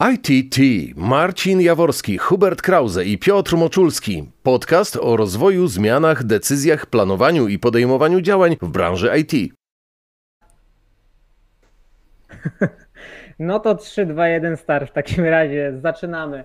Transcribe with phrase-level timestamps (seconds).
[0.00, 0.56] ITT
[0.96, 4.30] Marcin Jaworski, Hubert Krause i Piotr Moczulski.
[4.42, 9.54] Podcast o rozwoju, zmianach, decyzjach, planowaniu i podejmowaniu działań w branży IT.
[13.38, 15.72] No to 3, 2, 1 start w takim razie.
[15.82, 16.44] Zaczynamy.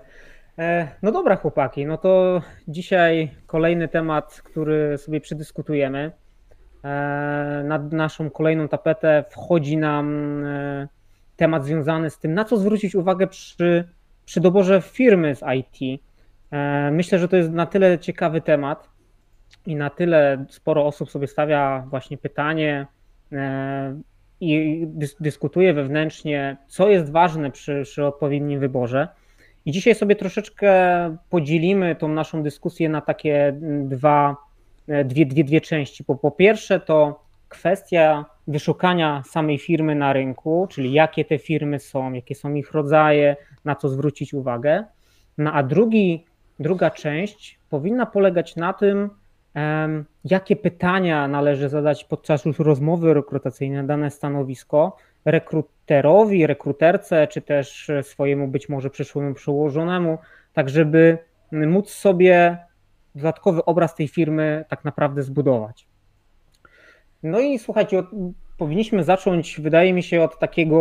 [0.58, 6.12] E, no dobra, chłopaki, no to dzisiaj kolejny temat, który sobie przedyskutujemy.
[6.84, 10.88] E, nad naszą kolejną tapetę wchodzi nam e,
[11.36, 13.88] temat związany z tym, na co zwrócić uwagę przy,
[14.24, 16.00] przy doborze firmy z IT.
[16.92, 18.88] Myślę, że to jest na tyle ciekawy temat
[19.66, 22.86] i na tyle sporo osób sobie stawia właśnie pytanie
[24.40, 24.86] i
[25.20, 29.08] dyskutuje wewnętrznie, co jest ważne przy, przy odpowiednim wyborze.
[29.66, 30.70] I dzisiaj sobie troszeczkę
[31.30, 34.36] podzielimy tą naszą dyskusję na takie dwa,
[35.04, 36.04] dwie, dwie, dwie części.
[36.04, 37.23] Po, po pierwsze, to
[37.54, 43.36] kwestia wyszukania samej firmy na rynku, czyli jakie te firmy są, jakie są ich rodzaje,
[43.64, 44.84] na co zwrócić uwagę.
[45.38, 46.24] No a drugi,
[46.58, 49.10] druga część powinna polegać na tym,
[50.24, 57.90] jakie pytania należy zadać podczas już rozmowy rekrutacyjnej na dane stanowisko rekruterowi, rekruterce, czy też
[58.02, 60.18] swojemu być może przyszłemu przełożonemu,
[60.52, 61.18] tak żeby
[61.52, 62.58] móc sobie
[63.14, 65.86] dodatkowy obraz tej firmy tak naprawdę zbudować.
[67.24, 68.02] No i słuchajcie,
[68.58, 70.80] powinniśmy zacząć, wydaje mi się, od takiego,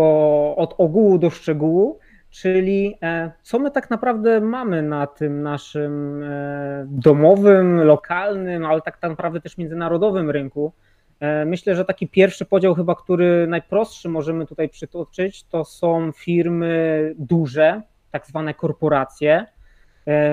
[0.55, 1.99] od ogółu do szczegółu,
[2.29, 9.01] czyli e, co my tak naprawdę mamy na tym naszym e, domowym, lokalnym, ale tak
[9.01, 10.73] naprawdę też międzynarodowym rynku.
[11.19, 17.13] E, myślę, że taki pierwszy podział, chyba który najprostszy możemy tutaj przytoczyć, to są firmy
[17.17, 19.45] duże, tak zwane korporacje.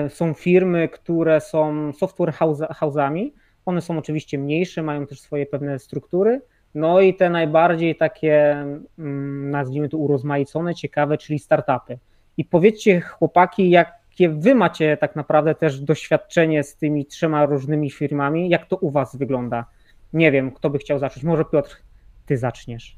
[0.09, 2.33] Są firmy, które są software
[2.79, 3.31] house'ami.
[3.71, 6.41] One są oczywiście mniejsze, mają też swoje pewne struktury,
[6.75, 8.51] no i te najbardziej takie,
[8.99, 11.97] mm, nazwijmy to urozmaicone, ciekawe, czyli startupy.
[12.37, 18.49] I powiedzcie, chłopaki, jakie wy macie tak naprawdę też doświadczenie z tymi trzema różnymi firmami,
[18.49, 19.65] jak to u was wygląda?
[20.13, 21.23] Nie wiem, kto by chciał zacząć.
[21.23, 21.77] Może Piotr,
[22.25, 22.97] ty zaczniesz.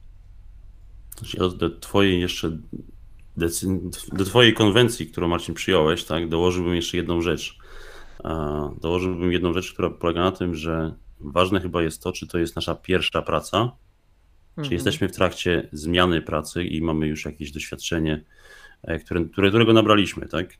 [1.57, 2.57] Do twojej jeszcze
[4.13, 7.62] do twojej konwencji, którą Marcin przyjąłeś, tak, dołożyłbym jeszcze jedną rzecz.
[8.81, 12.55] Dołożyłbym jedną rzecz, która polega na tym, że ważne chyba jest to, czy to jest
[12.55, 13.71] nasza pierwsza praca,
[14.49, 14.67] mhm.
[14.67, 18.23] czy jesteśmy w trakcie zmiany pracy i mamy już jakieś doświadczenie,
[18.83, 20.57] e, które, które, którego nabraliśmy, tak?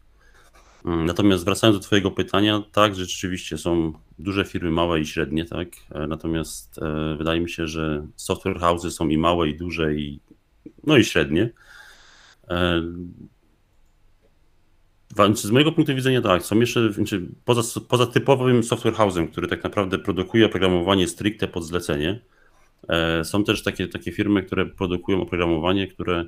[0.85, 5.67] Mm, natomiast wracając do Twojego pytania, tak, rzeczywiście są duże firmy, małe i średnie, tak?
[5.91, 10.19] E, natomiast e, wydaje mi się, że software house'y są i małe, i duże, i,
[10.83, 11.49] no i średnie.
[15.33, 19.63] Z mojego punktu widzenia tak, są jeszcze znaczy poza, poza typowym software house'em, który tak
[19.63, 22.19] naprawdę produkuje oprogramowanie stricte pod zlecenie,
[22.89, 26.25] e, są też takie, takie firmy, które produkują oprogramowanie, które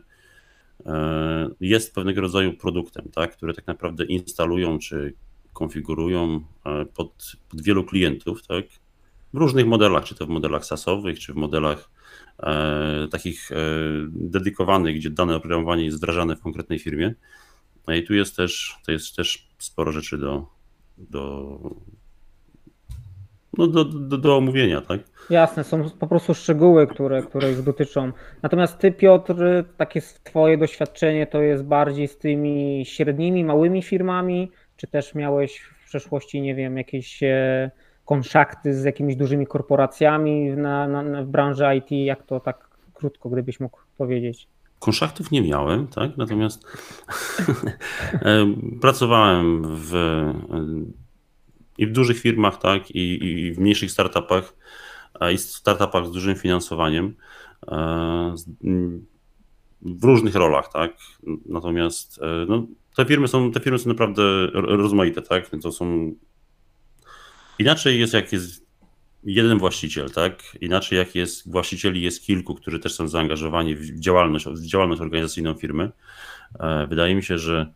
[0.85, 5.13] e, jest pewnego rodzaju produktem, tak, które tak naprawdę instalują czy
[5.53, 8.66] konfigurują e, pod, pod wielu klientów, tak,
[9.34, 11.90] w różnych modelach, czy to w modelach SaaSowych, czy w modelach
[13.12, 13.50] takich
[14.07, 17.16] dedykowanych, gdzie dane oprogramowanie jest wdrażane w konkretnej firmie.
[17.88, 20.46] No i tu jest też, to jest też sporo rzeczy do,
[20.97, 21.59] do,
[23.57, 25.00] no do, do, do omówienia, tak?
[25.29, 28.12] Jasne, są po prostu szczegóły, które, które ich dotyczą.
[28.41, 29.35] Natomiast ty, Piotr,
[29.78, 35.85] takie twoje doświadczenie to jest bardziej z tymi średnimi, małymi firmami, czy też miałeś w
[35.85, 37.72] przeszłości, nie wiem, jakieś e,
[38.06, 41.91] konszakty z jakimiś dużymi korporacjami na, na, w branży IT?
[41.91, 44.47] Jak to tak krótko, gdybyś mógł powiedzieć?
[44.85, 46.18] Konszaktów nie miałem, tak?
[46.18, 46.66] Natomiast
[48.81, 49.94] pracowałem w,
[51.78, 52.91] i w dużych firmach, tak?
[52.91, 54.56] I, I, w mniejszych startupach,
[55.34, 57.16] i startupach z dużym finansowaniem.
[57.68, 58.35] E,
[59.81, 60.97] w różnych rolach, tak?
[61.45, 65.50] Natomiast e, no, te firmy są, te firmy są naprawdę rozmaite, tak?
[65.62, 66.16] To są
[67.59, 68.65] inaczej jest jak jest
[69.25, 70.58] jeden właściciel, tak?
[70.62, 75.53] Inaczej jak jest właścicieli jest kilku, którzy też są zaangażowani w działalność, w działalność organizacyjną
[75.53, 75.91] firmy.
[76.59, 77.74] E, wydaje mi się, że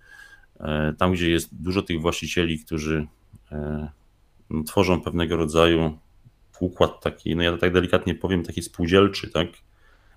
[0.60, 3.08] e, tam, gdzie jest dużo tych właścicieli, którzy
[3.52, 3.90] e,
[4.50, 5.98] no, tworzą pewnego rodzaju
[6.60, 9.48] układ taki, no ja tak delikatnie powiem, taki spółdzielczy, tak?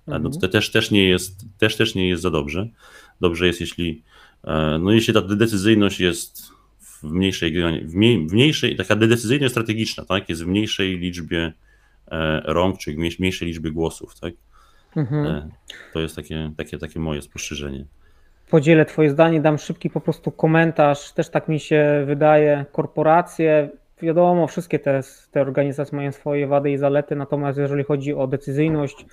[0.07, 0.51] No to mhm.
[0.51, 2.67] też, też, nie jest, też, też nie jest za dobrze.
[3.21, 4.03] Dobrze jest, jeśli,
[4.79, 6.52] no jeśli ta decyzyjność jest
[7.03, 7.53] w mniejszej,
[8.27, 11.53] w mniejszej, taka decyzyjnie strategiczna, tak, jest w mniejszej liczbie
[12.11, 14.33] e, rąk, czy w mniejszej liczbie głosów, tak.
[14.95, 15.25] Mhm.
[15.25, 15.49] E,
[15.93, 17.85] to jest takie, takie, takie moje spostrzeżenie.
[18.49, 21.11] Podzielę Twoje zdanie, dam szybki po prostu komentarz.
[21.11, 23.69] Też tak mi się wydaje, korporacje,
[24.01, 25.01] wiadomo, wszystkie te,
[25.31, 29.05] te organizacje mają swoje wady i zalety, natomiast jeżeli chodzi o decyzyjność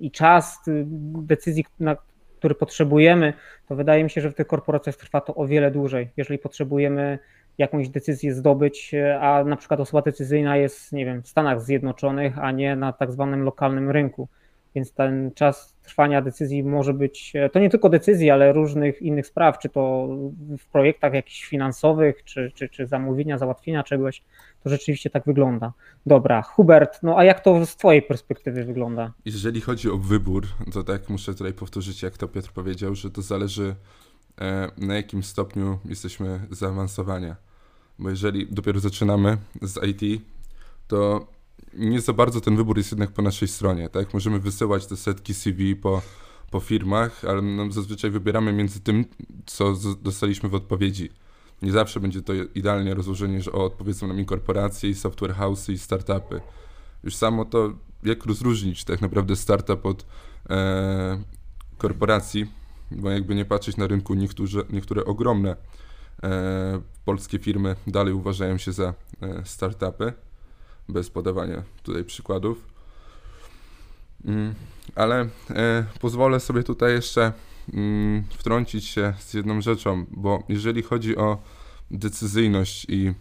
[0.00, 0.60] i czas
[1.22, 1.96] decyzji, na
[2.44, 3.32] który potrzebujemy,
[3.68, 6.08] to wydaje mi się, że w tych korporacjach trwa to o wiele dłużej.
[6.16, 7.18] Jeżeli potrzebujemy
[7.58, 12.50] jakąś decyzję zdobyć, a na przykład osoba decyzyjna jest, nie wiem, w Stanach Zjednoczonych, a
[12.50, 14.28] nie na tak zwanym lokalnym rynku
[14.74, 19.58] więc ten czas trwania decyzji może być, to nie tylko decyzji, ale różnych innych spraw,
[19.58, 20.08] czy to
[20.58, 24.22] w projektach jakichś finansowych, czy, czy, czy zamówienia, załatwienia czegoś,
[24.62, 25.72] to rzeczywiście tak wygląda.
[26.06, 29.12] Dobra, Hubert, no a jak to z Twojej perspektywy wygląda?
[29.24, 33.22] Jeżeli chodzi o wybór, to tak muszę tutaj powtórzyć, jak to Piotr powiedział, że to
[33.22, 33.74] zależy
[34.40, 37.32] e, na jakim stopniu jesteśmy zaawansowani.
[37.98, 40.22] Bo jeżeli dopiero zaczynamy z IT,
[40.88, 41.26] to
[41.74, 44.14] nie za bardzo ten wybór jest jednak po naszej stronie, tak?
[44.14, 46.02] Możemy wysyłać te setki CV po,
[46.50, 49.04] po firmach, ale no, zazwyczaj wybieramy między tym,
[49.46, 51.10] co dostaliśmy w odpowiedzi.
[51.62, 55.68] Nie zawsze będzie to idealnie rozłożenie, że o, odpowiedzą nam i korporacje, i software house,
[55.68, 56.40] i startupy.
[57.04, 57.72] Już samo to,
[58.02, 60.06] jak rozróżnić tak naprawdę startup od
[60.50, 61.22] e,
[61.78, 62.46] korporacji,
[62.90, 65.56] bo jakby nie patrzeć na rynku, niektóre, niektóre ogromne
[66.22, 70.12] e, polskie firmy dalej uważają się za e, startupy
[70.88, 72.64] bez podawania tutaj przykładów.
[74.24, 74.54] Mm,
[74.94, 77.32] ale e, pozwolę sobie tutaj jeszcze
[77.72, 81.38] mm, wtrącić się z jedną rzeczą, bo jeżeli chodzi o
[81.90, 83.14] decyzyjność i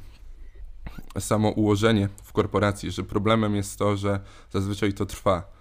[1.19, 4.19] samo ułożenie w korporacji, że problemem jest to, że
[4.51, 5.53] zazwyczaj to trwa.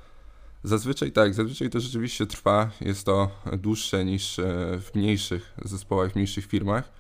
[0.65, 4.45] Zazwyczaj tak, zazwyczaj to rzeczywiście trwa, jest to dłuższe niż e,
[4.81, 6.93] w mniejszych zespołach, w mniejszych firmach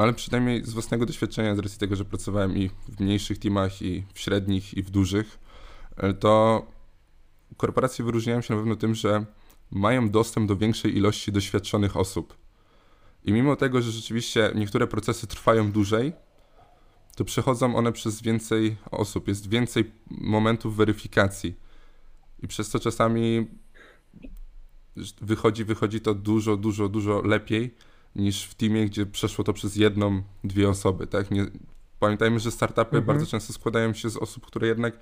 [0.00, 4.04] ale przynajmniej z własnego doświadczenia, z racji tego, że pracowałem i w mniejszych teamach, i
[4.14, 5.38] w średnich, i w dużych,
[5.96, 6.66] e, to
[7.56, 9.24] korporacje wyróżniają się na pewno tym, że
[9.70, 12.36] mają dostęp do większej ilości doświadczonych osób.
[13.24, 16.12] I mimo tego, że rzeczywiście niektóre procesy trwają dłużej,
[17.16, 21.56] to przechodzą one przez więcej osób, jest więcej momentów weryfikacji.
[22.42, 23.46] I przez to czasami
[25.20, 27.74] wychodzi, wychodzi to dużo, dużo, dużo lepiej
[28.16, 31.30] niż w teamie, gdzie przeszło to przez jedną, dwie osoby, tak?
[31.30, 31.46] Nie,
[32.00, 33.04] pamiętajmy, że startupy mhm.
[33.04, 34.98] bardzo często składają się z osób, które jednak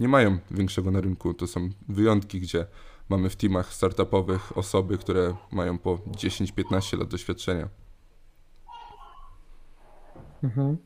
[0.00, 1.34] nie mają większego na rynku.
[1.34, 2.66] To są wyjątki, gdzie
[3.08, 7.68] mamy w teamach startupowych osoby, które mają po 10-15 lat doświadczenia.
[10.42, 10.76] Mhm.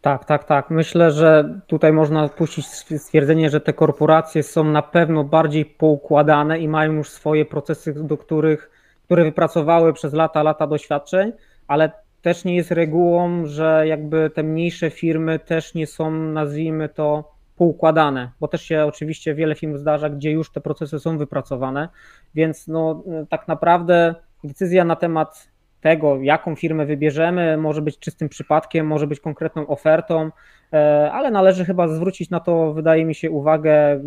[0.00, 0.70] Tak, tak, tak.
[0.70, 2.66] Myślę, że tutaj można puścić
[2.98, 8.16] stwierdzenie, że te korporacje są na pewno bardziej poukładane i mają już swoje procesy, do
[8.16, 8.79] których
[9.10, 11.32] które wypracowały przez lata, lata doświadczeń,
[11.68, 11.90] ale
[12.22, 18.30] też nie jest regułą, że jakby te mniejsze firmy też nie są, nazwijmy to, poukładane,
[18.40, 21.88] bo też się oczywiście wiele firm zdarza, gdzie już te procesy są wypracowane,
[22.34, 24.14] więc no tak naprawdę
[24.44, 25.48] decyzja na temat
[25.80, 30.30] tego, jaką firmę wybierzemy, może być czystym przypadkiem, może być konkretną ofertą,
[30.72, 34.00] e, ale należy chyba zwrócić na to, wydaje mi się, uwagę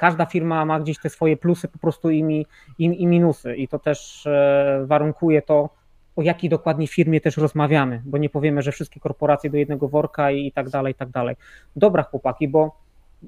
[0.00, 2.46] każda firma ma gdzieś te swoje plusy po prostu i, mi,
[2.78, 5.70] i, i minusy i to też e, warunkuje to,
[6.16, 10.30] o jakiej dokładnie firmie też rozmawiamy, bo nie powiemy, że wszystkie korporacje do jednego worka
[10.30, 11.36] i, i tak dalej, i tak dalej.
[11.76, 12.76] Dobra chłopaki, bo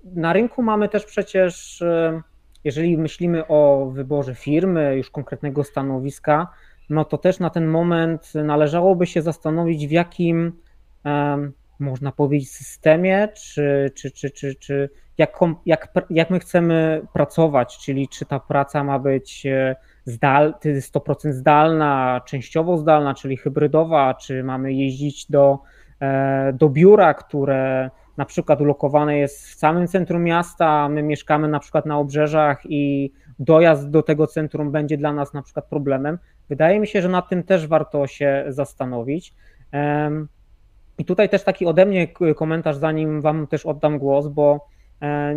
[0.05, 2.23] na rynku mamy też przecież, e,
[2.65, 6.49] jeżeli myślimy o wyborze firmy, już konkretnego stanowiska,
[6.91, 10.53] no to też na ten moment należałoby się zastanowić, w jakim
[11.82, 18.08] można powiedzieć systemie, czy, czy, czy, czy, czy jak, jak, jak my chcemy pracować, czyli
[18.08, 24.73] czy ta praca ma być e, zdal, 100% zdalna, częściowo zdalna, czyli hybrydowa, czy mamy
[24.73, 25.58] jeździć do,
[26.01, 31.48] e, do biura, które na przykład ulokowane jest w samym centrum miasta, a my mieszkamy
[31.48, 36.19] na przykład na obrzeżach i dojazd do tego centrum będzie dla nas na przykład problemem.
[36.48, 39.34] Wydaje mi się, że nad tym też warto się zastanowić.
[40.99, 44.72] I tutaj też taki ode mnie komentarz, zanim Wam też oddam głos, bo
[45.03, 45.34] E,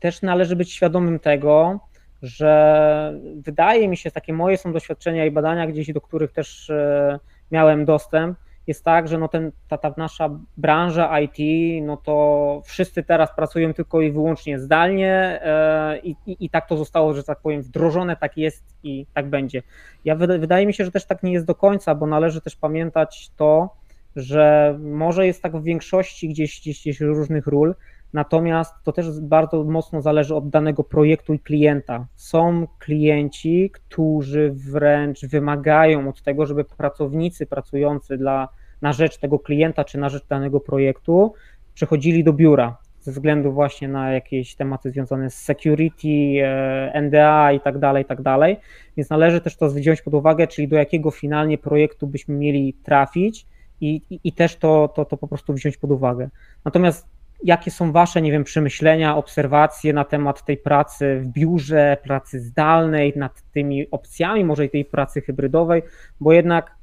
[0.00, 1.80] też należy być świadomym tego,
[2.22, 7.18] że wydaje mi się, takie moje są doświadczenia i badania gdzieś, do których też e,
[7.50, 11.38] miałem dostęp, jest tak, że no ten, ta, ta nasza branża IT,
[11.86, 16.76] no to wszyscy teraz pracują tylko i wyłącznie zdalnie e, i, i, i, tak to
[16.76, 19.62] zostało, że tak powiem, wdrożone, tak jest i tak będzie.
[20.04, 23.30] Ja wydaje mi się, że też tak nie jest do końca, bo należy też pamiętać
[23.36, 23.79] to,
[24.16, 27.74] że może jest tak w większości gdzieś, gdzieś, gdzieś różnych ról,
[28.12, 32.06] Natomiast to też bardzo mocno zależy od danego projektu i klienta.
[32.14, 38.48] Są klienci, którzy wręcz wymagają od tego, żeby pracownicy pracujący dla,
[38.82, 41.34] na rzecz tego klienta czy na rzecz danego projektu
[41.74, 46.08] przechodzili do biura ze względu właśnie na jakieś tematy związane z security,
[46.42, 48.56] e, NDA i tak dalej, i tak dalej.
[48.96, 53.46] Więc należy też to wziąć pod uwagę, czyli do jakiego finalnie projektu byśmy mieli trafić
[53.80, 56.28] i, i, też to, to, to po prostu wziąć pod uwagę.
[56.64, 57.06] Natomiast
[57.44, 63.12] jakie są Wasze, nie wiem, przemyślenia, obserwacje na temat tej pracy w biurze, pracy zdalnej,
[63.16, 65.82] nad tymi opcjami, może i tej pracy hybrydowej,
[66.20, 66.80] bo jednak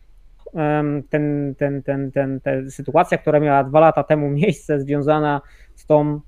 [1.09, 5.41] ten, ten, ten, ten, ta sytuacja, która miała dwa lata temu miejsce, związana
[5.75, 6.19] z tą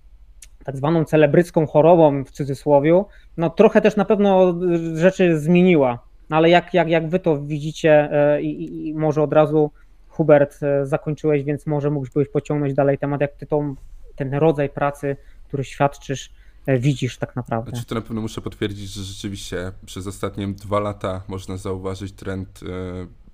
[0.65, 3.03] tak zwaną celebrycką chorobą w cudzysłowie,
[3.37, 4.55] no trochę też na pewno
[4.93, 5.99] rzeczy zmieniła.
[6.29, 9.71] Ale jak, jak, jak wy to widzicie e, i, i może od razu
[10.19, 13.75] Hubert e, zakończyłeś, więc może mógłbyś pociągnąć dalej temat, jak ty tą,
[14.15, 16.33] ten rodzaj pracy, który świadczysz,
[16.65, 17.71] e, widzisz tak naprawdę.
[17.71, 22.59] Znaczy, to na pewno muszę potwierdzić, że rzeczywiście przez ostatnie dwa lata można zauważyć trend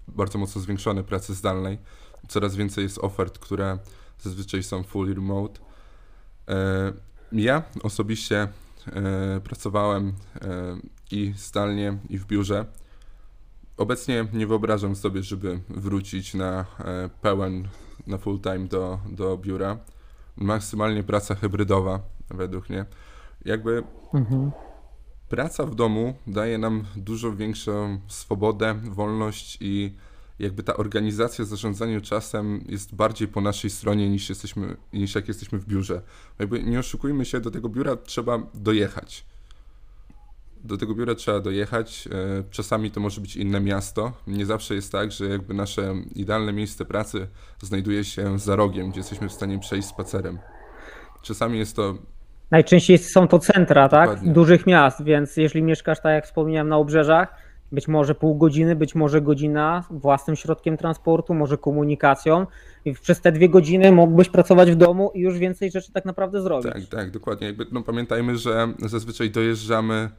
[0.08, 1.78] bardzo mocno zwiększony pracy zdalnej.
[2.28, 3.78] Coraz więcej jest ofert, które
[4.20, 5.60] zazwyczaj są fully remote.
[7.32, 8.48] Ja osobiście
[9.44, 10.14] pracowałem
[11.12, 12.66] i zdalnie, i w biurze.
[13.78, 17.68] Obecnie nie wyobrażam sobie, żeby wrócić na e, pełen,
[18.08, 19.78] na full time do, do biura.
[20.36, 22.86] Maksymalnie praca hybrydowa, według mnie.
[23.46, 24.52] Jakby mhm.
[25.30, 29.96] praca w domu daje nam dużo większą swobodę, wolność i
[30.40, 35.60] jakby ta organizacja, zarządzanie czasem jest bardziej po naszej stronie niż, jesteśmy, niż jak jesteśmy
[35.60, 36.02] w biurze.
[36.40, 39.26] Jakby nie oszukujmy się, do tego biura trzeba dojechać
[40.66, 42.08] do tego biura trzeba dojechać.
[42.12, 44.14] E, czasami to może być inne miasto.
[44.28, 47.28] Nie zawsze jest tak, że jakby nasze idealne miejsce pracy
[47.62, 50.40] znajduje się za rogiem, gdzie jesteśmy w stanie przejść spacerem.
[51.22, 51.98] Czasami jest to.
[52.52, 54.10] Najczęściej są to centra, tak?
[54.10, 54.34] Dokładnie.
[54.34, 57.36] Dużych miast, więc jeżeli mieszkasz, tak jak wspomniałem, na obrzeżach,
[57.72, 62.48] być może pół godziny, być może godzina własnym środkiem transportu, może komunikacją.
[62.86, 66.42] I przez te dwie godziny mógłbyś pracować w domu i już więcej rzeczy tak naprawdę
[66.42, 66.74] zrobić.
[66.74, 67.48] Tak, tak, dokładnie.
[67.48, 70.10] Jakby, no, pamiętajmy, że zazwyczaj dojeżdżamy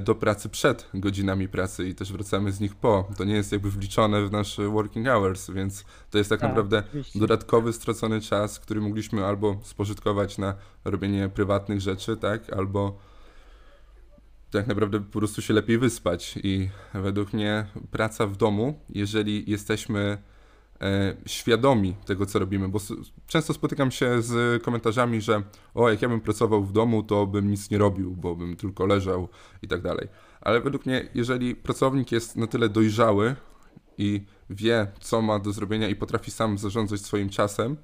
[0.00, 3.08] do pracy przed godzinami pracy i też wracamy z nich po.
[3.16, 6.82] To nie jest jakby wliczone w nasze working hours, więc to jest tak, tak naprawdę
[6.88, 7.18] oczywiście.
[7.18, 12.98] dodatkowy stracony czas, który mogliśmy albo spożytkować na robienie prywatnych rzeczy, tak, albo
[14.50, 16.38] tak naprawdę po prostu się lepiej wyspać.
[16.42, 20.18] I według mnie praca w domu, jeżeli jesteśmy E,
[21.26, 22.78] świadomi tego, co robimy, bo
[23.26, 25.42] często spotykam się z komentarzami, że
[25.74, 28.86] o, jak ja bym pracował w domu, to bym nic nie robił, bo bym tylko
[28.86, 29.28] leżał
[29.62, 30.08] i tak dalej.
[30.40, 33.36] Ale według mnie, jeżeli pracownik jest na tyle dojrzały
[33.98, 37.76] i wie, co ma do zrobienia i potrafi sam zarządzać swoim czasem,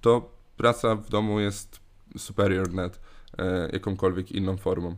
[0.00, 1.80] to praca w domu jest
[2.16, 3.00] superior nad
[3.38, 4.96] e, jakąkolwiek inną formą.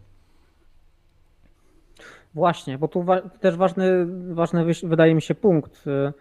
[2.34, 6.12] Właśnie, bo tu wa też ważny, ważny wydaje mi się punkt y,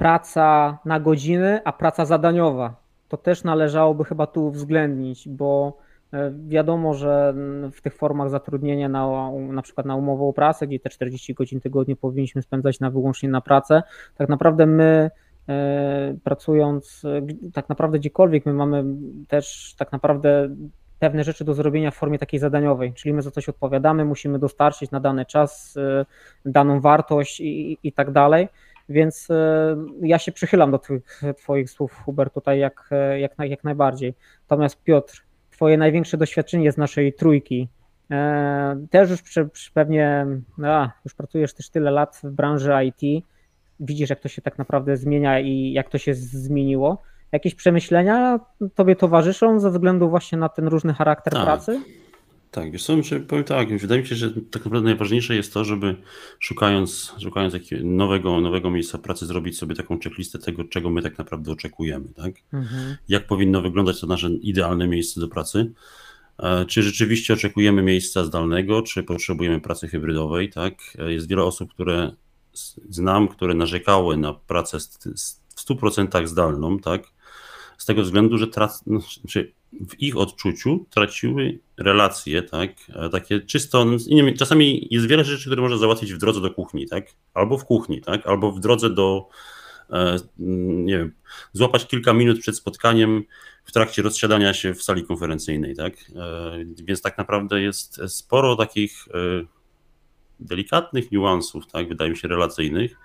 [0.00, 2.74] praca na godziny, a praca zadaniowa.
[3.08, 5.78] To też należałoby chyba tu uwzględnić, bo
[6.12, 7.34] e, wiadomo, że
[7.72, 11.60] w tych formach zatrudnienia na, na przykład na umowę o pracę, gdzie te 40 godzin
[11.60, 13.82] tygodnie powinniśmy spędzać na wyłącznie na pracę,
[14.16, 15.10] tak naprawdę my
[15.48, 18.84] e, pracując e, tak naprawdę gdziekolwiek, my mamy
[19.28, 20.48] też tak naprawdę
[20.98, 24.90] pewne rzeczy do zrobienia w formie takiej zadaniowej, czyli my za coś odpowiadamy, musimy dostarczyć
[24.90, 25.78] na dany czas
[26.44, 28.48] daną wartość i, i tak dalej.
[28.90, 33.64] Więc e, ja się przychylam do tych Twoich słów, Hubert, tutaj jak, e, jak, jak
[33.64, 34.14] najbardziej.
[34.50, 37.68] Natomiast Piotr, Twoje największe doświadczenie z naszej trójki.
[38.10, 40.26] E, też już pewnie,
[40.64, 43.24] a, już pracujesz też tyle lat w branży IT.
[43.80, 47.02] Widzisz, jak to się tak naprawdę zmienia i jak to się zmieniło.
[47.32, 48.40] Jakieś przemyślenia
[48.74, 51.44] Tobie towarzyszą ze względu właśnie na ten różny charakter tak.
[51.44, 51.80] pracy?
[52.50, 52.96] Tak, wiesz co,
[53.28, 55.96] powiem tak, wydaje mi się, że tak naprawdę najważniejsze jest to, żeby
[56.38, 61.52] szukając, szukając nowego, nowego miejsca pracy, zrobić sobie taką checklistę tego, czego my tak naprawdę
[61.52, 62.34] oczekujemy, tak?
[62.52, 62.96] Mhm.
[63.08, 65.72] Jak powinno wyglądać to nasze idealne miejsce do pracy.
[66.38, 70.74] E, czy rzeczywiście oczekujemy miejsca zdalnego, czy potrzebujemy pracy hybrydowej, tak?
[70.98, 72.12] E, jest wiele osób, które
[72.88, 74.84] znam, które narzekały na pracę w
[75.56, 77.02] 100% zdalną, tak?
[77.80, 83.40] Z tego względu, że trac, no, znaczy w ich odczuciu traciły relacje, tak, e, takie
[83.40, 87.58] czysto, nie, czasami jest wiele rzeczy, które można załatwić w drodze do kuchni, tak, albo
[87.58, 89.28] w kuchni, tak, albo w drodze do,
[89.90, 91.12] e, nie wiem,
[91.52, 93.24] złapać kilka minut przed spotkaniem
[93.64, 99.08] w trakcie rozsiadania się w sali konferencyjnej, tak, e, więc tak naprawdę jest sporo takich
[100.40, 102.96] delikatnych niuansów, tak, wydaje mi się, relacyjnych,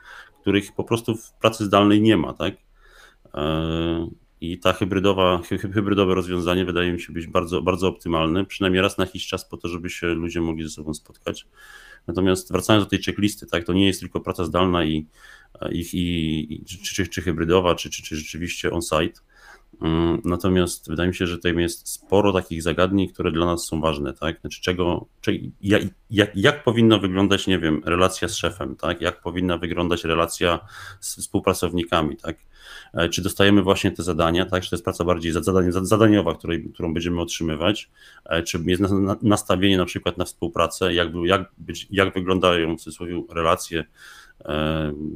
[0.42, 2.54] których po prostu w pracy zdalnej nie ma, tak,
[4.52, 5.42] i ta hybrydowa,
[5.74, 9.58] hybrydowe rozwiązanie wydaje mi się być bardzo, bardzo optymalne, przynajmniej raz na jakiś czas po
[9.58, 11.48] to, żeby się ludzie mogli ze sobą spotkać.
[12.08, 15.08] Natomiast wracając do tej checklisty, tak, to nie jest tylko praca zdalna i,
[15.72, 15.82] i,
[16.50, 19.22] i czy, czy, czy hybrydowa, czy, czy, czy rzeczywiście on-site.
[19.82, 23.82] Mm, natomiast wydaje mi się, że tutaj jest sporo takich zagadnień, które dla nas są
[23.82, 24.42] ważne, tak?
[24.42, 29.02] Znaczy czego, czy, jak, jak, jak powinna wyglądać, nie wiem, relacja z szefem, tak?
[29.02, 30.60] Jak powinna wyglądać relacja
[31.00, 32.38] z współpracownikami, tak?
[32.94, 34.64] E, czy dostajemy właśnie te zadania, tak?
[34.64, 35.32] Czy to jest praca bardziej
[35.82, 37.90] zadaniowa, której, którą będziemy otrzymywać?
[38.26, 38.84] E, czy jest
[39.22, 40.94] nastawienie na przykład na współpracę?
[40.94, 41.52] Jak, jak,
[41.92, 43.86] jak wyglądają w cudzysłowie relacje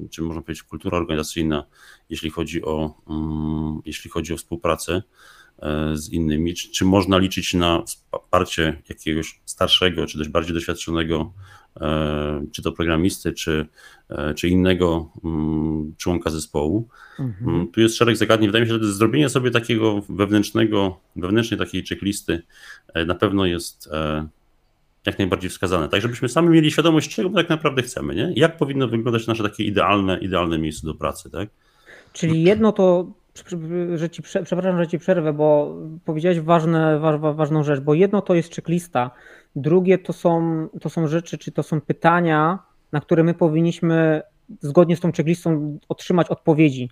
[0.10, 1.66] czy można powiedzieć kultura organizacyjna,
[2.10, 5.04] jeśli chodzi o, mm, jeśli chodzi o współpracę
[5.60, 11.34] e, z innymi, czy, czy można liczyć na wsparcie jakiegoś starszego, czy też bardziej doświadczonego,
[11.82, 13.68] e, czy to programisty, czy,
[14.10, 16.88] e, czy innego mm, członka zespołu.
[17.20, 17.56] Mhm.
[17.56, 18.48] Mm, tu jest szereg zagadnień.
[18.50, 22.42] Wydaje mi się, że zrobienie sobie takiego wewnętrznego, wewnętrznej takiej checklisty
[23.06, 23.90] na pewno jest
[25.10, 28.34] jak najbardziej wskazane, tak żebyśmy sami mieli świadomość, czego tak naprawdę chcemy, nie?
[28.36, 31.50] Jak powinno wyglądać nasze takie idealne, idealne miejsce do pracy, tak?
[32.14, 33.08] Czyli jedno to,
[33.96, 35.76] że ci, przepraszam, że ci przerwę, bo
[36.06, 39.12] powiedziałeś ważne, wa, ważną rzecz, bo jedno to jest checklista,
[39.56, 42.60] drugie to są, to są rzeczy, czy to są pytania,
[42.92, 44.22] na które my powinniśmy
[44.62, 46.90] zgodnie z tą checklistą otrzymać odpowiedzi.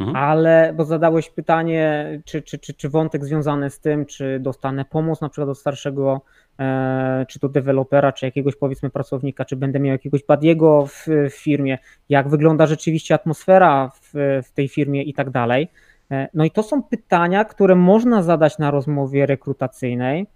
[0.00, 0.16] Mhm.
[0.16, 5.20] Ale, bo zadałeś pytanie, czy, czy, czy, czy wątek związany z tym, czy dostanę pomoc
[5.20, 6.20] na przykład od starszego,
[6.58, 11.34] e, czy to dewelopera, czy jakiegoś powiedzmy pracownika, czy będę miał jakiegoś badiego w, w
[11.34, 11.78] firmie,
[12.08, 14.12] jak wygląda rzeczywiście atmosfera w,
[14.44, 15.68] w tej firmie i tak dalej.
[16.10, 20.26] E, no i to są pytania, które można zadać na rozmowie rekrutacyjnej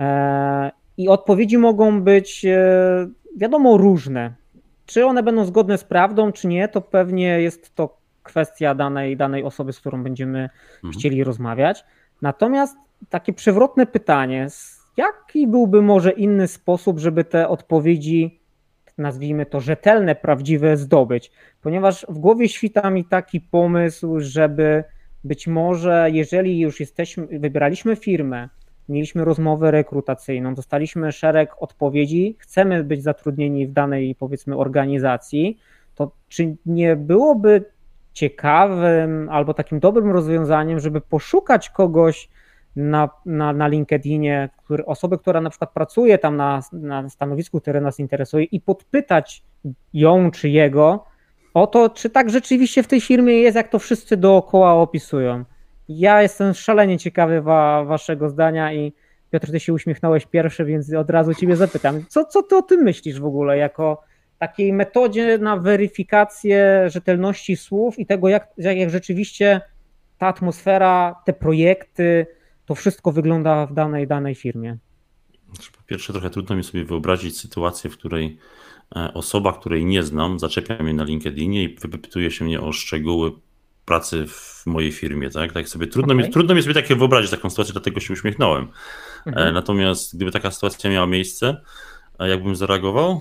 [0.00, 2.46] e, i odpowiedzi mogą być
[3.36, 4.34] wiadomo różne.
[4.86, 9.44] Czy one będą zgodne z prawdą, czy nie, to pewnie jest to kwestia danej, danej
[9.44, 10.92] osoby, z którą będziemy mhm.
[10.92, 11.84] chcieli rozmawiać.
[12.22, 12.76] Natomiast
[13.10, 14.48] takie przewrotne pytanie,
[14.96, 18.40] jaki byłby może inny sposób, żeby te odpowiedzi,
[18.98, 21.32] nazwijmy to rzetelne, prawdziwe, zdobyć?
[21.62, 24.84] Ponieważ w głowie świta mi taki pomysł, żeby
[25.24, 28.48] być może, jeżeli już jesteśmy, wybraliśmy firmę,
[28.88, 35.58] mieliśmy rozmowę rekrutacyjną, dostaliśmy szereg odpowiedzi, chcemy być zatrudnieni w danej, powiedzmy, organizacji,
[35.94, 37.64] to czy nie byłoby
[38.16, 42.28] ciekawym albo takim dobrym rozwiązaniem, żeby poszukać kogoś
[42.76, 47.80] na, na, na LinkedInie, który, osoby, która na przykład pracuje tam na, na stanowisku, które
[47.80, 49.42] nas interesuje i podpytać
[49.92, 51.04] ją czy jego
[51.54, 55.44] o to, czy tak rzeczywiście w tej firmie jest, jak to wszyscy dookoła opisują.
[55.88, 58.92] Ja jestem szalenie ciekawy wa, waszego zdania i
[59.30, 62.82] Piotr, ty się uśmiechnąłeś pierwszy, więc od razu ciebie zapytam, co, co ty o tym
[62.82, 64.02] myślisz w ogóle jako
[64.38, 69.60] takiej metodzie na weryfikację rzetelności słów i tego, jak, jak rzeczywiście
[70.18, 72.26] ta atmosfera, te projekty,
[72.66, 74.76] to wszystko wygląda w danej, danej firmie?
[75.54, 78.38] Znaczy, po pierwsze, trochę trudno mi sobie wyobrazić sytuację, w której
[78.96, 83.32] e, osoba, której nie znam, zaczepia mnie na LinkedInie i wypytuje się mnie o szczegóły
[83.84, 85.52] pracy w mojej firmie, tak?
[85.52, 86.26] Tak sobie trudno, okay.
[86.26, 88.64] mi, trudno mi sobie takie wyobrazić taką sytuację, dlatego się uśmiechnąłem.
[88.64, 89.54] E, mhm.
[89.54, 91.60] Natomiast gdyby taka sytuacja miała miejsce,
[92.18, 93.20] jakbym zareagował?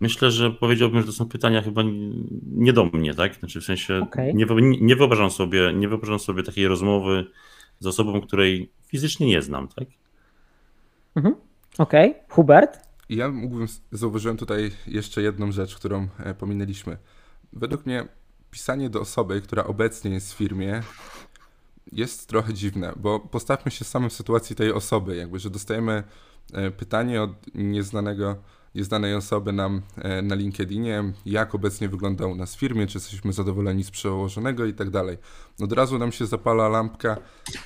[0.00, 1.82] Myślę, że powiedziałbym, że to są pytania chyba
[2.52, 3.34] nie do mnie, tak?
[3.34, 4.34] Znaczy w sensie okay.
[4.34, 4.46] nie,
[4.80, 7.26] nie, wyobrażam sobie, nie wyobrażam sobie takiej rozmowy
[7.78, 9.88] z osobą, której fizycznie nie znam, tak?
[11.16, 11.34] Mhm.
[11.78, 12.10] Okej.
[12.10, 12.22] Okay.
[12.28, 12.80] Hubert?
[13.08, 16.98] Ja mógłbym, zauważyłem tutaj jeszcze jedną rzecz, którą e, pominęliśmy.
[17.52, 18.08] Według mnie
[18.50, 20.82] pisanie do osoby, która obecnie jest w firmie,
[21.92, 26.02] jest trochę dziwne, bo postawmy się samym w sytuacji tej osoby, jakby, że dostajemy
[26.52, 28.36] e, pytanie od nieznanego
[28.74, 33.32] nieznanej osoby nam e, na LinkedInie, jak obecnie wygląda u nas w firmie, czy jesteśmy
[33.32, 35.18] zadowoleni z przełożonego i tak dalej.
[35.60, 37.16] Od razu nam się zapala lampka,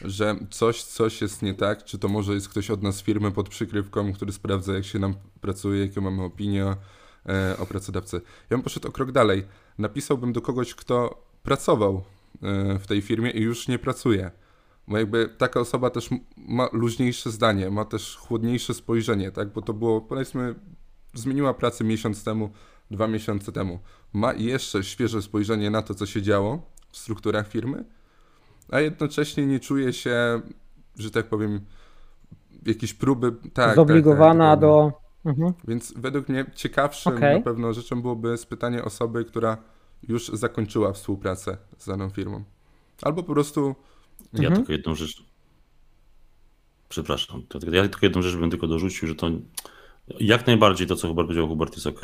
[0.01, 3.49] że coś, coś jest nie tak, czy to może jest ktoś od nas firmy pod
[3.49, 6.77] przykrywką, który sprawdza, jak się nam pracuje, jakie mamy opinie o,
[7.27, 8.17] e, o pracodawcy.
[8.17, 9.45] Ja bym poszedł o krok dalej.
[9.79, 12.05] Napisałbym do kogoś, kto pracował
[12.43, 14.31] e, w tej firmie i już nie pracuje.
[14.88, 19.53] Bo jakby taka osoba też ma luźniejsze zdanie, ma też chłodniejsze spojrzenie, tak?
[19.53, 20.55] Bo to było powiedzmy
[21.14, 22.50] zmieniła pracę miesiąc temu,
[22.90, 23.79] dwa miesiące temu.
[24.12, 27.85] Ma jeszcze świeże spojrzenie na to, co się działo w strukturach firmy,
[28.68, 30.40] a jednocześnie nie czuje się,
[30.98, 31.61] że tak powiem,
[32.66, 33.33] jakieś próby.
[33.53, 34.92] Tak, Zobligowana tak, tak, do.
[35.24, 35.53] Mhm.
[35.68, 37.35] Więc według mnie ciekawszym okay.
[37.35, 39.57] na pewno rzeczą byłoby spytanie osoby, która
[40.09, 42.44] już zakończyła współpracę z daną firmą.
[43.03, 43.74] Albo po prostu.
[44.33, 44.57] Ja mhm.
[44.57, 45.24] tylko jedną rzecz.
[46.88, 49.31] Przepraszam, ja tylko jedną rzecz bym tylko dorzucił, że to
[50.21, 52.01] jak najbardziej to, co Hubert powiedział, Hubert jest ok.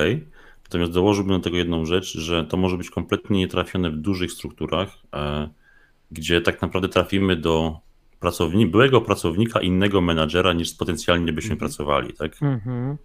[0.64, 4.98] Natomiast dołożyłbym do tego jedną rzecz, że to może być kompletnie nietrafione w dużych strukturach,
[5.14, 5.48] e,
[6.10, 7.78] gdzie tak naprawdę trafimy do
[8.20, 11.58] pracownika, byłego pracownika innego menadżera niż potencjalnie byśmy mhm.
[11.58, 12.12] pracowali.
[12.12, 12.42] Tak?
[12.42, 12.96] Mhm.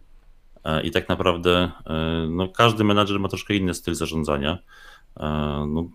[0.63, 1.71] E, I tak naprawdę
[2.29, 4.57] no, każdy menadżer ma troszkę inny styl zarządzania.
[5.17, 5.27] E,
[5.67, 5.89] no,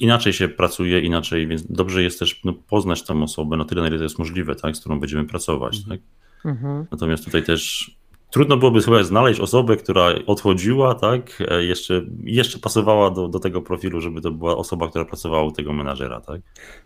[0.00, 3.88] inaczej się pracuje, inaczej, więc dobrze jest też no, poznać tą osobę na tyle, na
[3.88, 5.84] ile to jest możliwe, tak, z którą będziemy pracować.
[5.84, 6.00] Tak?
[6.44, 6.86] Mhm.
[6.90, 7.90] Natomiast tutaj też
[8.30, 13.62] trudno byłoby chyba znaleźć osobę, która odchodziła, tak, e, jeszcze, jeszcze pasowała do, do tego
[13.62, 16.40] profilu, żeby to była osoba, która pracowała u tego menadżera, tak?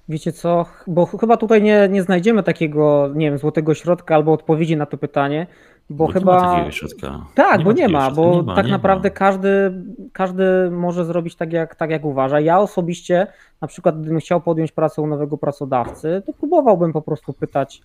[0.08, 4.76] Wiecie co, bo chyba tutaj nie, nie znajdziemy takiego, nie wiem, złotego środka albo odpowiedzi
[4.76, 5.46] na to pytanie,
[5.90, 6.36] bo, Bo chyba...
[6.36, 7.26] Nie ma takiego środka.
[7.34, 8.22] Tak, bo nie takiego ma, środka.
[8.22, 9.14] bo Nie ma, tak nie naprawdę ma.
[9.14, 9.72] każdy,
[10.12, 12.40] każdy może zrobić tak jak, tak, jak uważa.
[12.40, 13.26] Ja osobiście,
[13.60, 17.82] na przykład, gdybym chciał podjąć pracę u nowego pracodawcy, to próbowałbym po prostu pytać,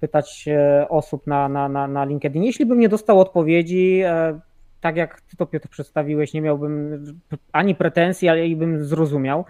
[0.00, 2.44] pytać e, osób na, na, na, na LinkedIn.
[2.44, 4.40] Jeśli bym nie dostał odpowiedzi, e,
[4.80, 7.04] tak jak ty to Piotr przedstawiłeś, nie miałbym
[7.52, 9.44] ani pretensji, ale i bym zrozumiał.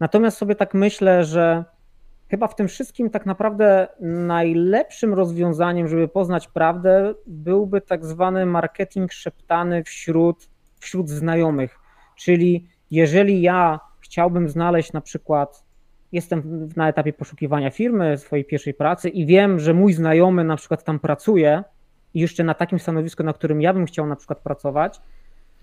[0.00, 1.64] Natomiast sobie tak myślę, że
[2.30, 9.12] chyba w tym wszystkim tak naprawdę najlepszym rozwiązaniem, żeby poznać prawdę, byłby tak zwany marketing
[9.12, 11.78] szeptany wśród, wśród znajomych.
[12.16, 15.64] Czyli jeżeli ja chciałbym znaleźć na przykład,
[16.12, 20.84] jestem na etapie poszukiwania firmy, swojej pierwszej pracy i wiem, że mój znajomy na przykład
[20.84, 21.64] tam pracuje
[22.14, 25.00] i jeszcze na takim stanowisku, na którym ja bym chciał na przykład pracować,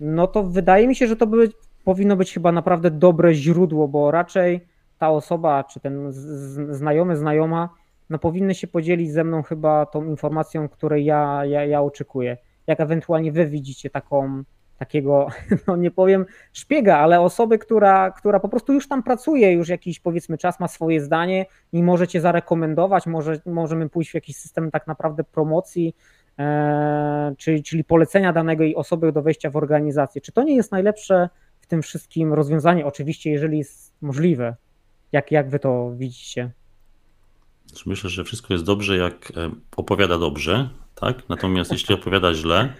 [0.00, 1.48] no to wydaje mi się, że to by,
[1.84, 4.66] powinno być chyba naprawdę dobre źródło, bo raczej
[4.98, 6.12] ta osoba, czy ten
[6.70, 7.68] znajomy, znajoma,
[8.10, 12.36] no powinny się podzielić ze mną chyba tą informacją, której ja, ja, ja oczekuję.
[12.66, 14.42] Jak ewentualnie wy widzicie taką,
[14.78, 15.26] takiego,
[15.66, 20.00] no nie powiem szpiega, ale osoby, która, która po prostu już tam pracuje, już jakiś
[20.00, 24.86] powiedzmy czas, ma swoje zdanie i możecie zarekomendować, może, możemy pójść w jakiś system tak
[24.86, 25.96] naprawdę promocji,
[26.38, 30.20] e, czyli, czyli polecenia danej osoby do wejścia w organizację.
[30.20, 31.28] Czy to nie jest najlepsze
[31.60, 32.86] w tym wszystkim rozwiązanie?
[32.86, 34.56] Oczywiście, jeżeli jest możliwe.
[35.12, 36.50] Jak, jak wy to widzicie?
[37.66, 41.28] Znaczy, Myślę, że wszystko jest dobrze, jak e, opowiada dobrze, tak?
[41.28, 42.72] Natomiast jeśli opowiada źle,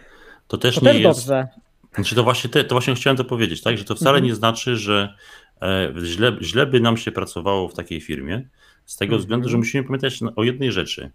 [0.49, 1.21] to też To nie też jest.
[1.21, 1.49] dobrze.
[1.95, 3.79] Znaczy to właśnie, te, to właśnie chciałem to powiedzieć, tak?
[3.79, 4.25] Że to wcale Mhm.
[4.25, 5.15] nie znaczy, że
[5.63, 8.49] e, źle, źle by nam się pracowało w takiej firmie,
[8.85, 9.21] z tego Mhm.
[9.21, 11.11] względu, że musimy pamiętać o jednej rzeczy,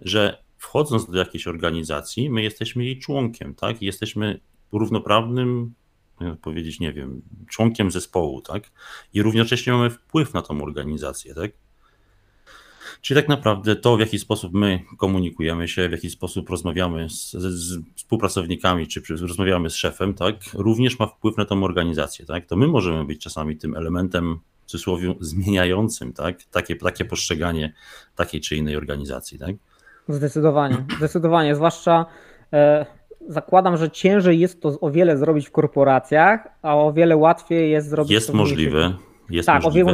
[0.00, 3.82] że wchodząc do jakiejś organizacji, my jesteśmy jej członkiem, tak?
[3.82, 4.40] Jesteśmy
[4.72, 5.74] równoprawnym,
[6.20, 8.70] jakby powiedzieć, nie wiem, członkiem zespołu, tak?
[9.14, 11.50] I równocześnie mamy wpływ na tą organizację, tak?
[13.00, 17.30] Czyli tak naprawdę to, w jaki sposób my komunikujemy się, w jaki sposób rozmawiamy z,
[17.32, 22.26] z, współpracownikami, czy rozmawiamy z szefem, tak, również ma wpływ na tą organizację.
[22.26, 22.46] Tak?
[22.46, 26.42] To my możemy być czasami tym elementem, w cudzysłowie, zmieniającym tak?
[26.42, 27.72] takie, takie postrzeganie
[28.16, 29.38] takiej czy innej organizacji.
[29.38, 29.54] Tak?
[30.08, 31.54] Zdecydowanie, zdecydowanie.
[31.54, 32.06] Zwłaszcza
[32.52, 32.86] e,
[33.28, 37.88] zakładam, że ciężej jest to o wiele zrobić w korporacjach, a o wiele łatwiej jest
[37.88, 38.94] zrobić Jest to w mniejszych- możliwe.
[39.30, 39.92] Jest Tak, możliwe.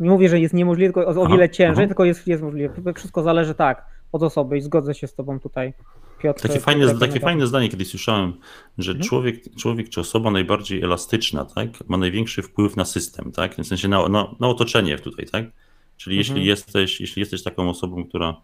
[0.00, 1.86] nie mówię, że jest niemożliwe, tylko o, wiele ciężej, aha.
[1.86, 2.94] tylko jest, jest możliwe.
[2.94, 5.72] Wszystko zależy tak od osoby i zgodzę się z tobą tutaj,
[6.18, 6.42] Piotr.
[6.42, 8.32] Takie fajne, jak takie fajne zdanie kiedyś słyszałem,
[8.78, 9.08] że Mhm.
[9.08, 13.88] człowiek, człowiek czy osoba najbardziej elastyczna, tak, ma największy wpływ na system, tak, w sensie
[13.88, 15.44] na, na, na otoczenie tutaj, tak.
[15.96, 16.36] Czyli Mhm.
[16.36, 18.36] jeśli jesteś, jeśli jesteś taką osobą, która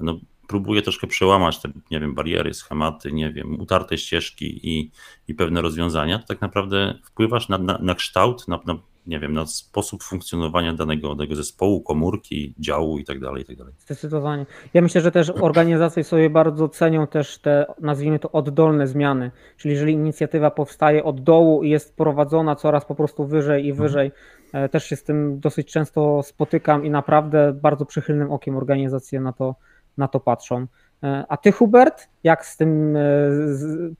[0.00, 4.90] no, próbuje troszkę przełamać te, nie wiem, bariery, schematy, nie wiem, utarte ścieżki i,
[5.28, 9.32] i pewne rozwiązania, to tak naprawdę wpływasz na, na, na kształt, na, na, nie wiem,
[9.32, 13.74] na sposób funkcjonowania danego, danego zespołu, komórki, działu i tak tak dalej.
[13.78, 14.46] Zdecydowanie.
[14.74, 19.30] Ja myślę, że też organizacje sobie bardzo cenią też te, nazwijmy to, oddolne zmiany.
[19.56, 24.12] Czyli jeżeli inicjatywa powstaje od dołu i jest prowadzona coraz po prostu wyżej i wyżej,
[24.52, 29.32] e, też się z tym dosyć często spotykam i naprawdę bardzo przychylnym okiem organizacje na
[29.32, 29.54] to,
[29.96, 30.66] na to patrzą.
[31.02, 33.00] E, A ty, Hubert, jak z tym e,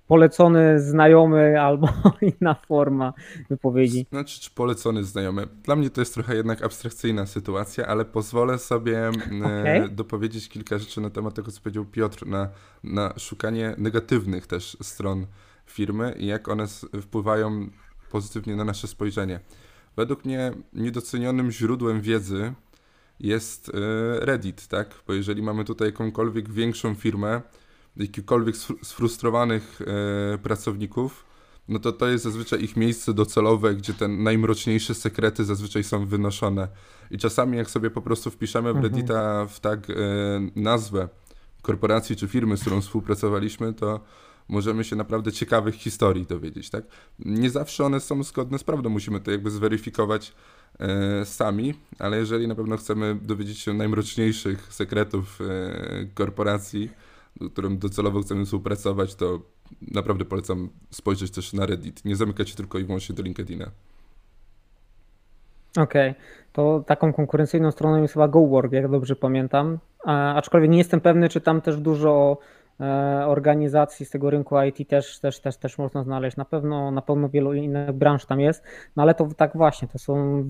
[0.07, 1.89] polecony znajomy albo
[2.41, 3.13] inna forma
[3.51, 4.07] wypowiedzi?
[4.11, 5.47] Znaczy, czy polecony znajomy?
[5.63, 9.11] Dla mnie to jest trochę jednak abstrakcyjna sytuacja, ale pozwolę sobie
[9.45, 12.49] e, dopowiedzieć kilka rzeczy na temat tego, co powiedział Piotr, na,
[12.85, 15.27] na szukanie negatywnych też stron
[15.67, 16.67] firmy i jak one
[17.03, 17.69] wpływają
[18.11, 19.41] pozytywnie na nasze spojrzenie.
[19.97, 22.53] Według mnie niedocenionym źródłem wiedzy
[23.21, 23.73] jest e,
[24.27, 24.95] Reddit, tak?
[25.07, 27.43] Bo jeżeli mamy tutaj jakąkolwiek większą firmę,
[27.97, 29.81] jakichkolwiek sfru- sfrustrowanych
[30.35, 31.27] e, pracowników,
[31.69, 36.69] no to to jest zazwyczaj ich miejsce docelowe, gdzie te najmroczniejsze sekrety zazwyczaj są wynoszone.
[37.11, 38.85] I czasami jak sobie po prostu wpiszemy w Mhm.
[38.85, 39.95] Reddita w tak e,
[40.57, 41.09] nazwę
[41.63, 44.01] korporacji czy firmy, z którą współpracowaliśmy, to
[44.49, 46.85] możemy się naprawdę ciekawych historii dowiedzieć, tak?
[47.19, 50.33] Nie zawsze one są zgodne z prawdą, musimy to jakby zweryfikować
[51.25, 55.45] sami, ale jeżeli na pewno chcemy dowiedzieć się najmroczniejszych sekretów e,
[56.15, 56.91] korporacji,
[57.41, 59.41] z którym docelowo chcemy współpracować, to
[59.93, 62.05] naprawdę polecam spojrzeć też na Reddit.
[62.05, 63.71] Nie zamykać się tylko i wyłącznie do LinkedIna.
[65.77, 66.15] Okej,
[66.53, 69.79] to taką konkurencyjną stroną jest chyba GoWork, jak dobrze pamiętam.
[70.35, 72.39] Aczkolwiek nie jestem pewny, czy tam też dużo
[73.27, 76.37] organizacji z tego rynku IT też, też, też, też można znaleźć.
[76.37, 78.63] Na pewno, na pewno wielu innych branż tam jest,
[78.97, 80.45] no ale to tak właśnie, to są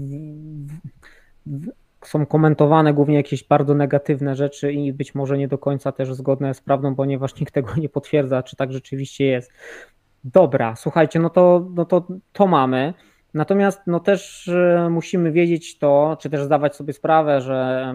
[2.05, 6.55] są komentowane głównie jakieś bardzo negatywne rzeczy i być może nie do końca też zgodne
[6.55, 9.53] z prawdą, ponieważ nikt tego nie potwierdza, czy tak rzeczywiście jest.
[10.25, 12.95] Dobra, słuchajcie, no to, no to, to mamy.
[13.35, 17.95] Natomiast no też e, musimy wiedzieć to, czy też zdawać sobie sprawę, że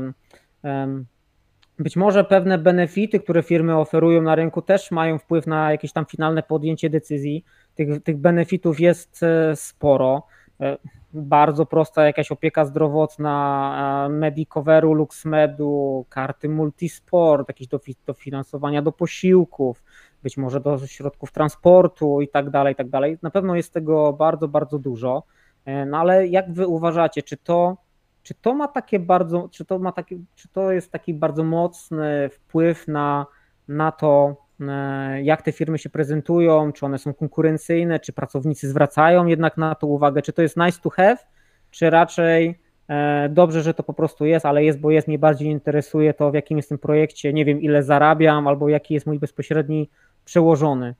[1.82, 6.06] być może pewne benefity, które firmy oferują na rynku, też mają wpływ na jakieś tam
[6.06, 7.46] finalne podjęcie decyzji.
[7.76, 10.24] Tych, tych benefitów jest e, sporo.
[10.62, 10.78] E,
[11.14, 17.68] bardzo prosta jakaś opieka zdrowotna, Medicoveru, LuxMedu, karty multisport, jakieś
[18.06, 19.84] dofinansowania do posiłków,
[20.24, 23.18] być może do środków transportu i tak dalej, i tak dalej.
[23.22, 25.24] Na pewno jest tego bardzo, bardzo dużo.
[25.66, 27.78] E, no ale jak wy uważacie, czy to,
[28.24, 32.30] czy to ma takie bardzo, czy to ma taki, czy to jest taki bardzo mocny
[32.30, 33.26] wpływ na,
[33.68, 39.26] na to, e, jak te firmy się prezentują, czy one są konkurencyjne, czy pracownicy zwracają
[39.26, 41.18] jednak na to uwagę, czy to jest nice to have,
[41.72, 45.48] czy raczej e, dobrze, że to po prostu jest, ale jest, bo jest, mnie bardziej
[45.48, 49.90] interesuje to, w jakim jestem projekcie, nie wiem ile zarabiam, albo jaki jest mój bezpośredni
[50.26, 50.96] przełożony.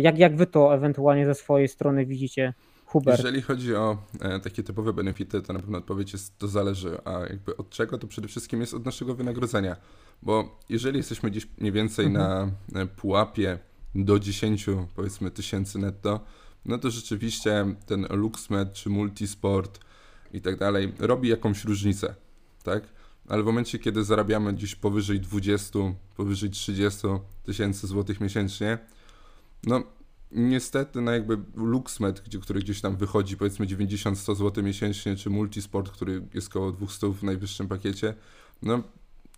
[0.00, 2.52] Jak, jak wy to ewentualnie ze swojej strony widzicie?
[2.92, 3.18] Hubert.
[3.18, 7.20] Jeżeli chodzi o e, takie typowe benefity, to na pewno odpowiedź jest, to zależy, a
[7.20, 9.76] jakby od czego, to przede wszystkim jest od naszego wynagrodzenia,
[10.22, 12.52] bo jeżeli jesteśmy gdzieś mniej więcej mhm.
[12.72, 13.58] na e, pułapie
[13.94, 16.20] do 10 powiedzmy tysięcy netto,
[16.64, 19.80] no to rzeczywiście ten LuxMed czy Multisport
[20.32, 22.14] i tak dalej robi jakąś różnicę,
[22.62, 22.84] tak?
[23.28, 25.78] Ale w momencie, kiedy zarabiamy gdzieś powyżej 20,
[26.16, 27.06] powyżej 30
[27.44, 28.78] tysięcy złotych miesięcznie,
[29.64, 29.82] no
[30.34, 35.90] niestety, no jakby LuxMed, gdzie, który gdzieś tam wychodzi powiedzmy 90-100 zł miesięcznie, czy Multisport,
[35.90, 38.14] który jest około 200 w najwyższym pakiecie,
[38.62, 38.82] no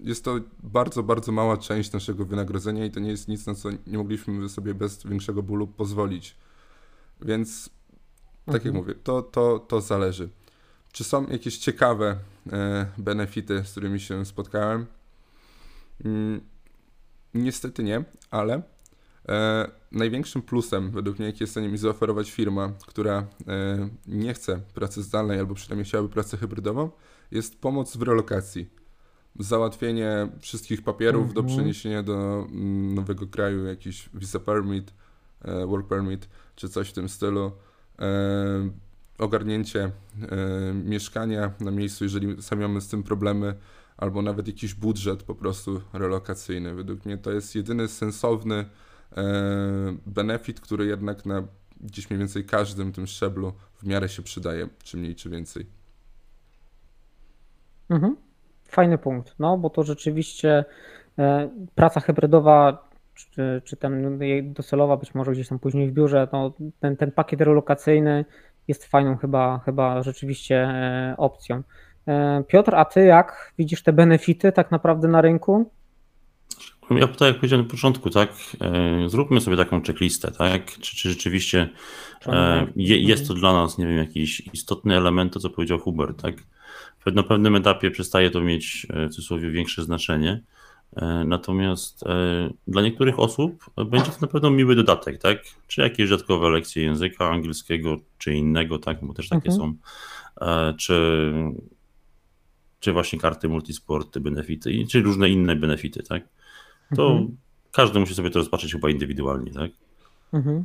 [0.01, 3.69] jest to bardzo, bardzo mała część naszego wynagrodzenia i to nie jest nic, na co
[3.87, 6.37] nie mogliśmy sobie bez większego bólu pozwolić.
[7.23, 7.71] Więc,
[8.47, 8.65] tak mhm.
[8.65, 10.29] jak mówię, to, to, to zależy.
[10.93, 12.17] Czy są jakieś ciekawe
[12.53, 14.87] e, benefity, z którymi się spotkałem?
[16.05, 16.41] Mm,
[17.35, 18.63] niestety nie, ale
[19.29, 24.35] E, największym plusem, według mnie, jaki jest w stanie mi zaoferować firma, która e, nie
[24.35, 26.91] chce pracy zdalnej albo przynajmniej chciałaby pracę hybrydową,
[27.31, 28.71] jest pomoc w relokacji.
[29.39, 31.35] Załatwienie wszystkich papierów mm -hmm.
[31.35, 31.59] do mhm.
[31.59, 34.95] przeniesienia do mm, nowego kraju, jakiś visa permit,
[35.43, 37.53] e, work permit czy coś w tym stylu.
[37.99, 38.71] E,
[39.19, 39.91] ogarnięcie e,
[40.75, 43.55] mieszkania na miejscu, jeżeli sami mamy z tym problemy,
[43.97, 46.75] albo nawet jakiś budżet po prostu relokacyjny.
[46.75, 48.65] Według mnie to jest jedyny sensowny
[50.07, 51.43] benefit, który jednak na
[51.81, 55.67] gdzieś mniej więcej każdym tym szczeblu w miarę się przydaje, czy mniej, czy więcej.
[57.91, 58.17] Mhm.
[58.69, 60.65] Fajny punkt, no bo to rzeczywiście
[61.19, 66.53] e, praca hybrydowa, czy, czy tam docelowa, być może gdzieś tam później w biurze, no,
[66.81, 68.25] ten, ten pakiet relokacyjny
[68.69, 71.63] jest fajną chyba, chyba rzeczywiście e, opcją.
[72.47, 75.71] Piotr, a ty jak widzisz te benefity tak naprawdę na rynku?
[76.91, 81.11] Ja tak jak powiedziałem na początku, tak, e, zróbmy sobie taką checklistę, tak, czy, czy
[81.11, 81.69] rzeczywiście
[82.27, 86.23] e, je, jest to dla nas, nie wiem, jakiś istotny element, to co powiedział Hubert,
[86.23, 86.35] tak.
[87.15, 90.41] Na pewnym etapie przestaje to mieć e, w cudzysłowie większe znaczenie,
[91.27, 92.05] natomiast
[92.69, 97.31] dla niektórych osób będzie to na pewno miły dodatek, tak, czy jakieś dodatkowe lekcje języka
[97.31, 99.61] angielskiego, czy innego, tak, bo też takie mhm.
[99.61, 99.77] są,
[100.77, 101.33] czy
[102.81, 106.29] czy właśnie karty multisporty, benefity, czy różne inne benefity, tak?
[106.97, 107.37] To mhm.
[107.73, 109.71] każdy musi sobie to rozpatrzeć chyba indywidualnie, tak?
[110.33, 110.65] Mhm.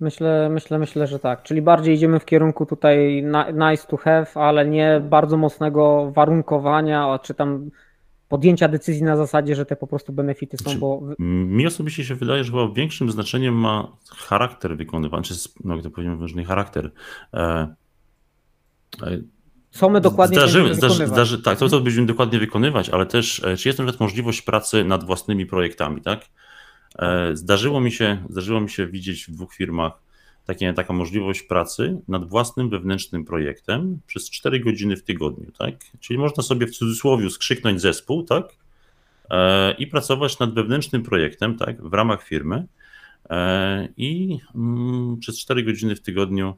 [0.00, 1.42] Myślę, myślę, myślę, że tak.
[1.42, 7.34] Czyli bardziej idziemy w kierunku tutaj nice to have, ale nie bardzo mocnego warunkowania, czy
[7.34, 7.70] tam
[8.28, 11.02] podjęcia decyzji na zasadzie, że te po prostu benefity są, znaczy, bo...
[11.18, 16.18] Mi osobiście się wydaje, że chyba większym znaczeniem ma charakter wykonywany, czy no, to powiem
[16.18, 16.90] ważny charakter.
[17.34, 17.40] E,
[19.02, 19.18] e,
[19.72, 23.56] co my dokładnie zdarzy, zdarzy, zdarzy, Tak, to co będziemy dokładnie wykonywać, ale też e,
[23.56, 26.26] czy jest na przykład możliwość pracy nad własnymi projektami, tak?
[26.98, 29.92] E, zdarzyło mi się, zdarzyło mi się widzieć w dwóch firmach
[30.46, 35.74] takie, taka możliwość pracy nad własnym wewnętrznym projektem przez 4 godziny w tygodniu, tak?
[36.00, 38.44] Czyli można sobie w cudzysłowie skrzyknąć zespół, tak?
[39.30, 41.82] E, I pracować nad wewnętrznym projektem, tak?
[41.82, 42.66] W ramach firmy
[43.96, 46.56] i mm, przez 4 godziny w tygodniu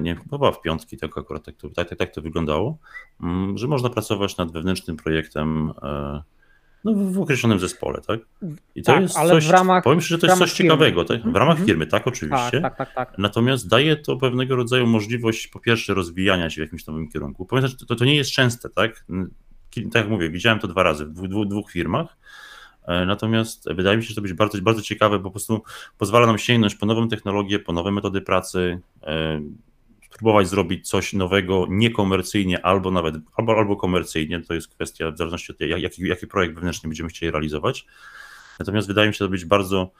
[0.00, 2.78] nie wiem, chyba w piątki, tak akurat tak to, tak, tak, tak to wyglądało,
[3.22, 6.22] mm, że można pracować nad wewnętrznym projektem e,
[6.84, 8.20] no, w określonym zespole, tak?
[8.74, 10.68] I to tak, jest ale coś, w ramach, powiem szczerze, że to jest coś firmy.
[10.68, 11.22] ciekawego, tak?
[11.22, 11.66] W ramach mm -hmm.
[11.66, 12.60] firmy, tak, oczywiście.
[12.60, 16.64] Tak, tak, tak, tak, Natomiast daje to pewnego rodzaju możliwość, po pierwsze, rozwijania się w
[16.64, 17.46] jakimś nowym kierunku.
[17.46, 19.04] Powiem, że to, to nie jest częste, tak?
[19.92, 22.19] Tak jak mówię, widziałem to dwa razy w dwóch, dwóch firmach E,
[22.88, 25.62] natomiast wydaje mi się, że to być bardzo, bardzo ciekawe, bo po prostu
[25.98, 29.40] pozwala nam sięgnąć po nową technologię, po nowe metody pracy, e,
[30.14, 34.40] spróbować zrobić coś nowego niekomercyjnie albo nawet albo, albo komercyjnie.
[34.40, 37.86] To jest kwestia w zależności od tego, jaki, jaki projekt wewnętrzny będziemy chcieli realizować.
[38.58, 39.90] Natomiast wydaje mi się to być bardzo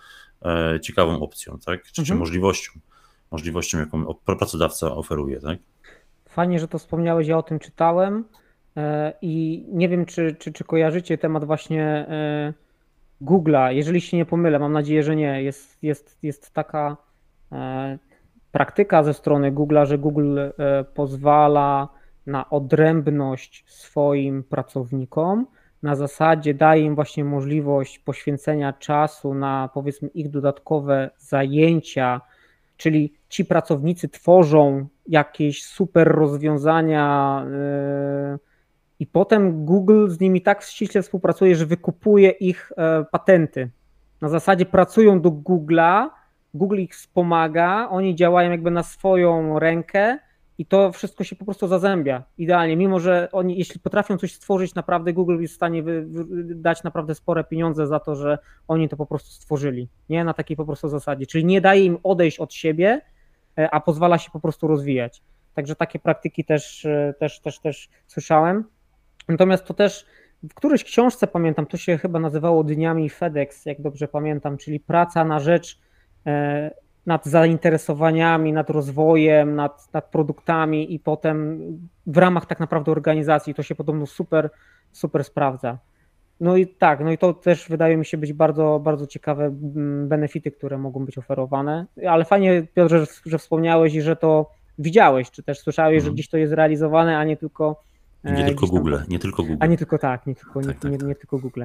[0.43, 1.83] e, ciekawą opcją, tak?
[1.83, 2.07] Czy, mhm.
[2.07, 2.73] czy możliwością,
[3.31, 5.59] możliwością, jaką pracodawca oferuje, tak?
[6.29, 8.25] Fajnie, że to wspomniałeś, ja o tym czytałem
[9.23, 12.07] i nie wiem, czy, czy, czy kojarzycie temat właśnie
[13.23, 16.97] Google'a, jeżeli się nie pomylę, mam nadzieję, że nie, jest, jest, jest taka
[17.53, 17.99] e,
[18.53, 20.51] praktyka ze strony Google'a, że Google e,
[20.95, 21.89] pozwala
[22.27, 25.47] na odrębność swoim pracownikom,
[25.83, 32.21] na zasadzie daje im właśnie możliwość poświęcenia czasu na powiedzmy ich dodatkowe zajęcia,
[32.77, 37.45] czyli ci pracownicy tworzą jakieś super rozwiązania,
[38.33, 38.50] yy,
[39.01, 43.71] i potem Google z nimi tak ściśle współpracuje, że wykupuje ich e, patenty.
[44.21, 46.09] Na zasadzie pracują do Google'a,
[46.55, 50.19] Google ich wspomaga, oni działają jakby na swoją rękę
[50.59, 52.77] i to wszystko się po prostu zazębia idealnie.
[52.77, 56.83] Mimo, że oni, jeśli potrafią coś stworzyć, naprawdę Google jest w stanie wy, wy, dać
[56.83, 59.89] naprawdę spore pieniądze za to, że oni to po prostu stworzyli.
[60.09, 61.27] Nie na takiej po prostu zasadzie.
[61.27, 63.01] Czyli nie daje im odejść od siebie,
[63.59, 65.23] e, a pozwala się po prostu rozwijać.
[65.55, 68.65] Także takie praktyki też, e, też, też, też słyszałem.
[69.29, 70.07] Natomiast to też
[70.43, 75.25] w którejś książce pamiętam, to się chyba nazywało Dniami FedEx, jak dobrze pamiętam, czyli praca
[75.25, 75.79] na rzecz
[76.27, 76.71] e,
[77.07, 81.61] nad zainteresowaniami, nad rozwojem, nad, nad produktami i potem
[82.07, 84.51] w ramach tak naprawdę organizacji to się podobno super,
[84.93, 85.79] super sprawdza.
[86.41, 90.09] No i tak, no i to też wydaje mi się być bardzo, bardzo ciekawe mm,
[90.09, 91.87] benefity, które mogą być oferowane.
[92.09, 96.01] Ale fajnie, Piotr, że, że wspomniałeś i że to widziałeś, czy też słyszałeś, mm.
[96.01, 96.15] że mhm.
[96.15, 97.83] gdzieś to jest realizowane, a nie tylko
[98.25, 99.57] nie tylko Google, nie tylko Google.
[99.61, 101.65] A nie tylko tak, nie tylko, tak, nie, tak, nie, nie tylko Google.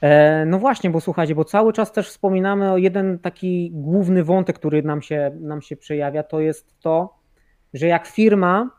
[0.00, 4.58] E, no właśnie, bo słuchajcie, bo cały czas też wspominamy o jeden taki główny wątek,
[4.58, 7.18] który nam się, nam się przejawia, to jest to,
[7.74, 8.70] że jak firma,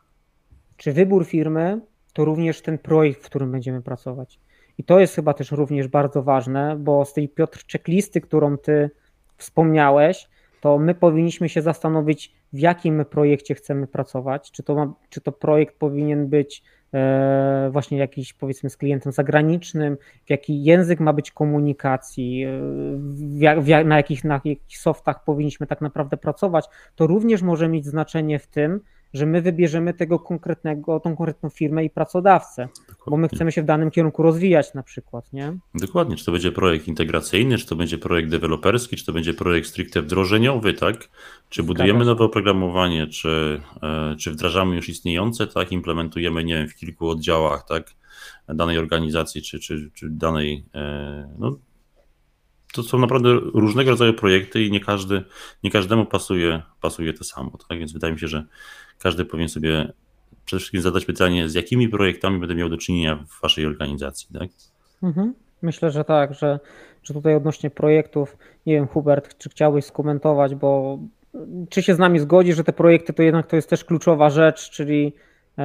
[0.76, 1.80] czy wybór firmy,
[2.12, 4.40] to również ten projekt, w którym będziemy pracować.
[4.78, 8.90] I to jest chyba też również bardzo ważne, bo z tej Piotr checklisty, którą ty
[9.36, 10.28] wspomniałeś,
[10.60, 14.50] to my powinniśmy się zastanowić, w jakim projekcie chcemy pracować.
[14.50, 16.62] Czy to, ma, czy to projekt powinien być
[16.94, 19.96] e, właśnie jakiś powiedzmy z klientem zagranicznym,
[20.26, 22.50] w jaki język ma być komunikacji, e,
[22.98, 27.86] w, w, na, jakich, na jakich softach powinniśmy tak naprawdę pracować, to również może mieć
[27.86, 28.80] znaczenie w tym,
[29.14, 33.10] że my wybierzemy tego konkretnego, tą konkretną firmę i pracodawcę, Dokładnie.
[33.10, 35.58] bo my chcemy się w danym kierunku rozwijać na przykład, nie?
[35.74, 39.68] Dokładnie, czy to będzie projekt integracyjny, czy to będzie projekt deweloperski, czy to będzie projekt
[39.68, 41.08] stricte wdrożeniowy, tak?
[41.48, 45.72] Czy budujemy nowe oprogramowanie, czy, e, czy wdrażamy już istniejące, tak?
[45.72, 47.94] Implementujemy, nie wiem, w kilku oddziałach, tak?
[48.48, 51.58] Danej organizacji, czy, czy, czy danej, e, no,
[52.72, 55.22] to są naprawdę różnego rodzaju projekty i nie, każdy,
[55.62, 57.50] nie każdemu pasuje, pasuje to samo.
[57.68, 57.78] Tak?
[57.78, 58.44] Więc wydaje mi się, że
[58.98, 59.92] każdy powinien sobie
[60.44, 64.28] przede wszystkim zadać pytanie, z jakimi projektami będę miał do czynienia w waszej organizacji.
[64.38, 64.48] Tak?
[65.02, 65.34] Mhm.
[65.62, 66.60] Myślę, że tak, że,
[67.02, 70.98] że tutaj odnośnie projektów, nie wiem, Hubert, czy chciałbyś skomentować, bo
[71.68, 74.70] czy się z nami zgodzi, że te projekty to jednak to jest też kluczowa rzecz,
[74.70, 75.12] czyli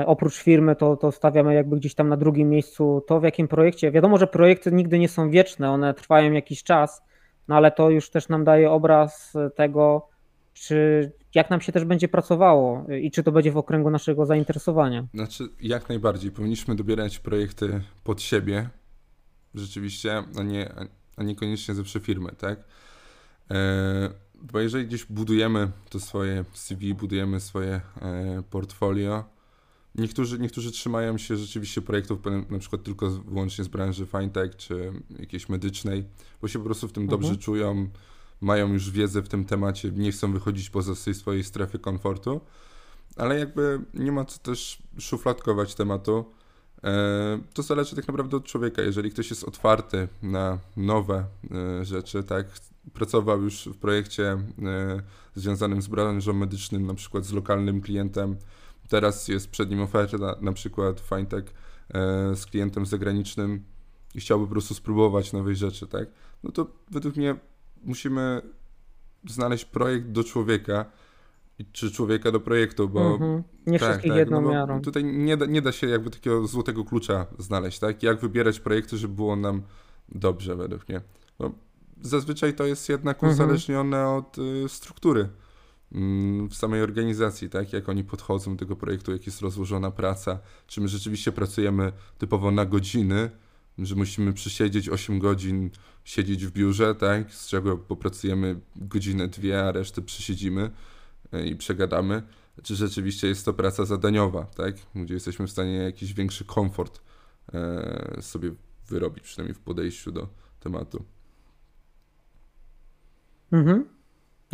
[0.06, 3.92] oprócz firmy to, to stawiamy jakby gdzieś tam na drugim miejscu to, w jakim projekcie.
[3.92, 7.02] Wiadomo, że projekty nigdy nie są wieczne, one trwają jakiś czas,
[7.48, 10.08] no ale to już też nam daje obraz tego,
[10.54, 15.08] czy jak nam się też będzie pracowało i czy to będzie w okręgu naszego zainteresowania.
[15.14, 16.32] Znaczy, jak najbardziej.
[16.32, 18.70] Powinniśmy dobierać projekty pod siebie,
[19.56, 20.70] rzeczywiście, a nie,
[21.18, 22.60] a niekoniecznie zawsze firmy, tak?
[23.52, 24.10] E,
[24.42, 29.24] bo jeżeli gdzieś budujemy to swoje CV, budujemy swoje e, portfolio,
[29.96, 35.50] niektórzy, niektórzy trzymają się rzeczywiście projektów na przykład tylko wyłącznie z branży fintech czy jakiejś
[35.50, 36.06] medycznej,
[36.42, 37.44] bo się po prostu w tym dobrze mhm.
[37.44, 37.90] czują,
[38.42, 42.42] mają już wiedzę w tym temacie, nie chcą wychodzić poza tej swojej strefy komfortu,
[43.16, 46.26] ale jakby nie ma co też szufladkować tematu.
[46.84, 48.82] E, to zależy tak naprawdę od człowieka.
[48.82, 52.48] Jeżeli ktoś jest otwarty na nowe e, rzeczy, tak,
[52.94, 54.42] pracował już w projekcie e,
[55.36, 58.38] związanym z branżą medyczną, na przykład z lokalnym klientem,
[58.90, 61.54] teraz jest przed nim oferta, na przykład fintech
[62.36, 63.64] z klientem zagranicznym
[64.16, 66.08] i chciałby po prostu spróbować nowej rzeczy, tak,
[66.44, 67.36] no to według mnie
[67.84, 68.42] musimy
[69.30, 70.86] znaleźć projekt do człowieka,
[71.72, 73.44] czy człowieka do projektu, bo mm-hmm.
[73.68, 74.82] nie tak, wszystkich tak, jedną no miarą.
[74.82, 78.04] Tutaj nie da, nie da się jakby takiego złotego klucza znaleźć, tak?
[78.04, 79.64] Jak wybierać projekty, żeby było nam
[80.10, 81.02] dobrze według mnie.
[81.40, 81.52] Bo
[82.02, 83.30] zazwyczaj to jest jednak mm-hmm.
[83.30, 85.30] uzależnione od y, struktury
[86.50, 87.74] w samej organizacji, tak?
[87.74, 92.52] Jak oni podchodzą do tego projektu, jak jest rozłożona praca, czy my rzeczywiście pracujemy typowo
[92.52, 93.30] na godziny,
[93.78, 95.70] że musimy przysiedzieć 8 godzin,
[96.04, 100.72] siedzieć w biurze, tak, z czego popracujemy godzinę, dwie, a resztę przysiedzimy
[101.32, 102.24] e, i przegadamy,
[102.64, 107.02] czy rzeczywiście jest to praca zadaniowa, tak, gdzie jesteśmy w stanie jakiś większy komfort
[107.54, 108.52] e, sobie
[108.88, 110.28] wyrobić, przynajmniej w podejściu do
[110.60, 111.06] tematu.
[113.52, 113.95] Mhm.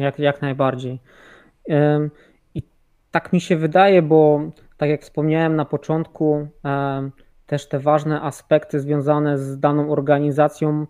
[0.01, 0.99] Jak, jak najbardziej.
[2.55, 2.63] I
[3.11, 4.41] tak mi się wydaje, bo
[4.77, 6.47] tak jak wspomniałem na początku,
[7.51, 10.85] też te ważne aspekty związane z daną organizacją,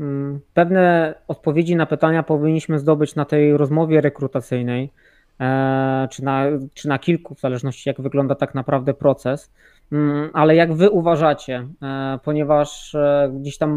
[0.00, 4.92] mm, pewne odpowiedzi na pytania powinniśmy zdobyć na tej rozmowie rekrutacyjnej,
[5.40, 6.44] e, czy na,
[6.74, 9.52] czy na kilku, w zależności jak wygląda tak naprawdę proces.
[9.92, 13.70] Mm, ale jak wy uważacie, e, ponieważ e, gdzieś tam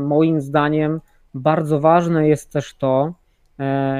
[0.00, 1.00] moim zdaniem
[1.34, 3.14] bardzo ważne jest też to,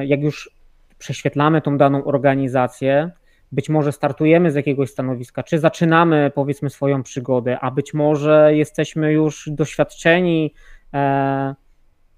[0.07, 0.51] jak już
[0.99, 3.11] prześwietlamy tą daną organizację,
[3.53, 9.13] być może startujemy z jakiegoś stanowiska, czy zaczynamy powiedzmy swoją przygodę, a być może jesteśmy
[9.13, 10.55] już doświadczeni,
[10.95, 11.55] e,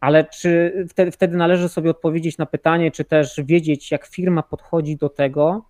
[0.00, 4.96] ale czy wtedy, wtedy należy sobie odpowiedzieć na pytanie, czy też wiedzieć, jak firma podchodzi
[4.96, 5.64] do tego,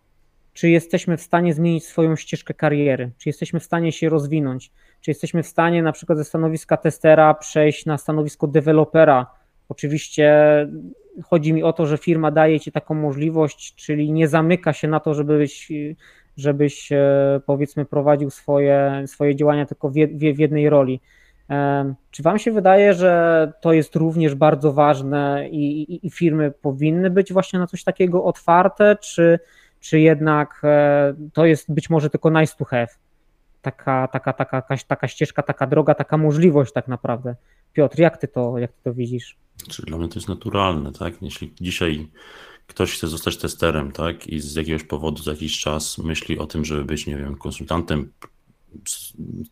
[0.53, 5.11] czy jesteśmy w stanie zmienić swoją ścieżkę kariery, czy jesteśmy w stanie się rozwinąć, czy
[5.11, 9.27] jesteśmy w stanie na przykład ze stanowiska testera przejść na stanowisko dewelopera.
[9.69, 10.67] Oczywiście
[11.25, 15.01] chodzi mi o to, że firma daje ci taką możliwość, czyli nie zamyka się na
[15.01, 15.73] to, żebyś,
[16.37, 19.95] żebyś e, powiedzmy prowadził swoje, swoje działania tylko w,
[20.35, 21.01] w jednej roli.
[22.11, 27.11] Czy Wam się wydaje, że to jest również bardzo ważne i, i, i, firmy powinny
[27.11, 29.39] być właśnie na coś takiego otwarte, czy,
[29.81, 32.89] czy jednak e, to jest być może tylko nice to have?
[33.63, 37.37] Taka, taka, taka, taka, ścieżka, taka droga, taka możliwość tak naprawdę.
[37.73, 39.37] Piotr, jak ty to, jak ty to widzisz?
[39.69, 41.23] Czy dla mnie to jest naturalne, tak?
[41.23, 42.09] Jeśli dzisiaj
[42.67, 46.65] ktoś chce zostać testerem, tak, i z jakiegoś powodu za jakiś czas myśli o tym,
[46.65, 48.13] żeby być, nie wiem, konsultantem,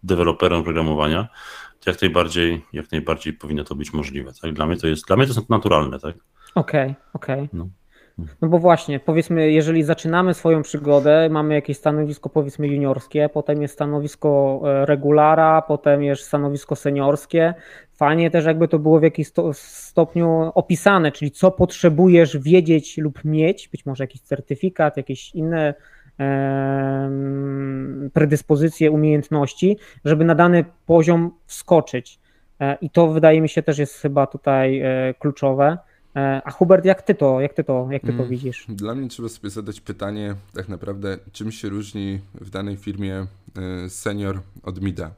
[0.03, 1.29] deweloperem programowania,
[1.81, 4.53] to jak najbardziej, jak najbardziej powinno to być możliwe, tak?
[4.53, 6.17] Dla mnie to jest, dla mnie to jest naturalne, tak?
[6.55, 7.45] Okej, okay, okej.
[7.45, 7.49] Okay.
[7.53, 7.69] No.
[8.19, 13.75] No bo właśnie, powiedzmy, jeżeli zaczynamy swoją przygodę, mamy jakieś stanowisko powiedzmy juniorskie, potem jest
[13.75, 17.55] stanowisko e, regulara, potem jest stanowisko seniorskie.
[17.93, 23.69] Fajnie też jakby to było w jakimś stopniu opisane, czyli co potrzebujesz wiedzieć lub mieć,
[23.69, 25.75] być może jakiś certyfikat, jakieś inne
[28.13, 32.19] predyspozycje, umiejętności, żeby na dany poziom wskoczyć.
[32.61, 35.79] E, I to wydaje mi się też jest chyba tutaj e, kluczowe.
[36.17, 38.67] E, a Hubert, jak ty to, jak ty to, jak ty to mm, widzisz?
[38.69, 43.91] Dla mnie trzeba sobie zadać pytanie, tak naprawdę, czym się różni w danej firmie e,
[43.91, 45.11] senior od mida,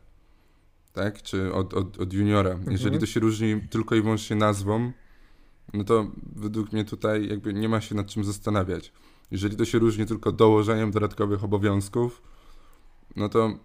[0.93, 1.23] tak?
[1.23, 2.51] Czy od, od, od juniora.
[2.51, 2.73] Mhm.
[2.73, 4.93] Jeżeli to się różni tylko i wyłącznie nazwą,
[5.75, 8.93] no to według mnie tutaj jakby nie ma się nad czym zastanawiać.
[9.31, 12.23] Jeżeli to się różni tylko dołożeniem dodatkowych obowiązków,
[13.17, 13.59] no to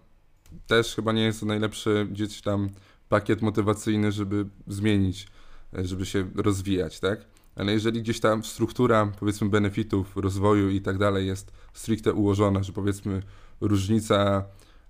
[0.67, 2.69] też chyba nie jest to najlepszy gdzieś tam
[3.09, 5.27] pakiet motywacyjny, żeby zmienić
[5.75, 7.25] żeby się rozwijać, tak?
[7.55, 12.73] Ale jeżeli gdzieś tam struktura, powiedzmy, benefitów, rozwoju i tak dalej jest stricte ułożona, że
[12.73, 13.21] powiedzmy
[13.61, 14.45] różnica,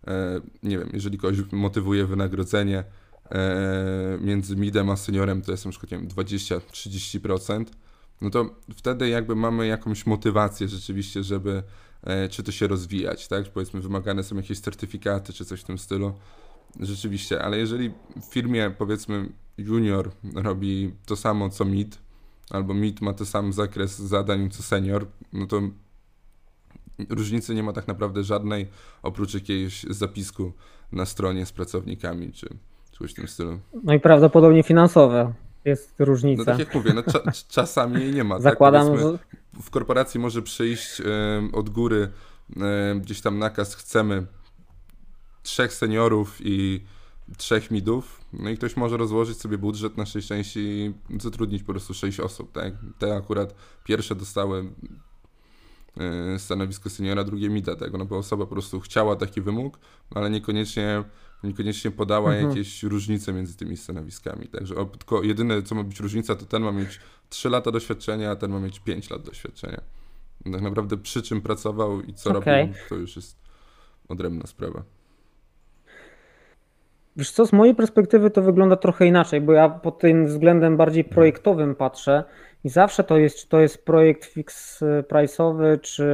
[0.07, 2.83] e, nie wiem, jeżeli kogoś motywuje wynagrodzenie
[3.31, 7.65] e, między midem a seniorem, to jest na przykład 20-30%,
[8.21, 11.63] no to wtedy jakby mamy jakąś motywację rzeczywiście, żeby
[12.03, 13.49] e, czy to się rozwijać, tak?
[13.49, 16.13] Powiedzmy, wymagane są jakieś certyfikaty czy coś w tym stylu.
[16.79, 21.97] Rzeczywiście, ale jeżeli w firmie powiedzmy junior robi to samo co mid,
[22.49, 25.61] albo mid ma ten sam zakres zadań co senior, no to
[27.09, 28.67] różnicy nie ma tak naprawdę żadnej,
[29.03, 30.51] oprócz jakiegoś zapisku
[30.91, 32.49] na stronie z pracownikami, czy
[32.91, 33.59] coś w tym stylu.
[33.83, 35.33] No i prawdopodobnie finansowe
[35.65, 36.41] jest różnica.
[36.41, 38.35] No tak jak mówię, no, cza czasami jej nie ma.
[38.35, 38.43] Tak?
[38.43, 38.99] Zakładam, tak?
[38.99, 39.19] że...
[39.61, 41.03] W korporacji może przyjść y,
[41.53, 42.09] od góry
[42.49, 44.25] y, gdzieś tam nakaz, chcemy
[45.43, 46.83] trzech seniorów i
[47.37, 51.71] trzech midów, no i ktoś może rozłożyć sobie budżet na sześć części i zatrudnić po
[51.71, 52.73] prostu sześć osób, tak?
[52.99, 54.65] Te akurat pierwsze dostały
[55.97, 59.79] e, stanowisko seniora, drugie mida tego, no bo osoba po prostu chciała taki wymóg,
[60.15, 61.03] ale niekoniecznie,
[61.43, 62.49] niekoniecznie podała mhm.
[62.49, 64.47] jakieś różnice między tymi stanowiskami.
[64.47, 68.31] Także o, tylko jedyne, co ma być różnica, to ten ma mieć 3 lata doświadczenia,
[68.31, 69.81] a ten ma mieć 5 lat doświadczenia.
[70.51, 72.61] Tak naprawdę przy czym pracował i co okay.
[72.61, 73.37] robił, to już jest
[74.09, 74.83] odrębna sprawa.
[77.17, 81.03] Wiesz co, z mojej perspektywy to wygląda trochę inaczej, bo ja pod tym względem bardziej
[81.03, 82.23] projektowym patrzę
[82.63, 86.05] i zawsze to jest, czy to jest projekt fix price'owy, czy,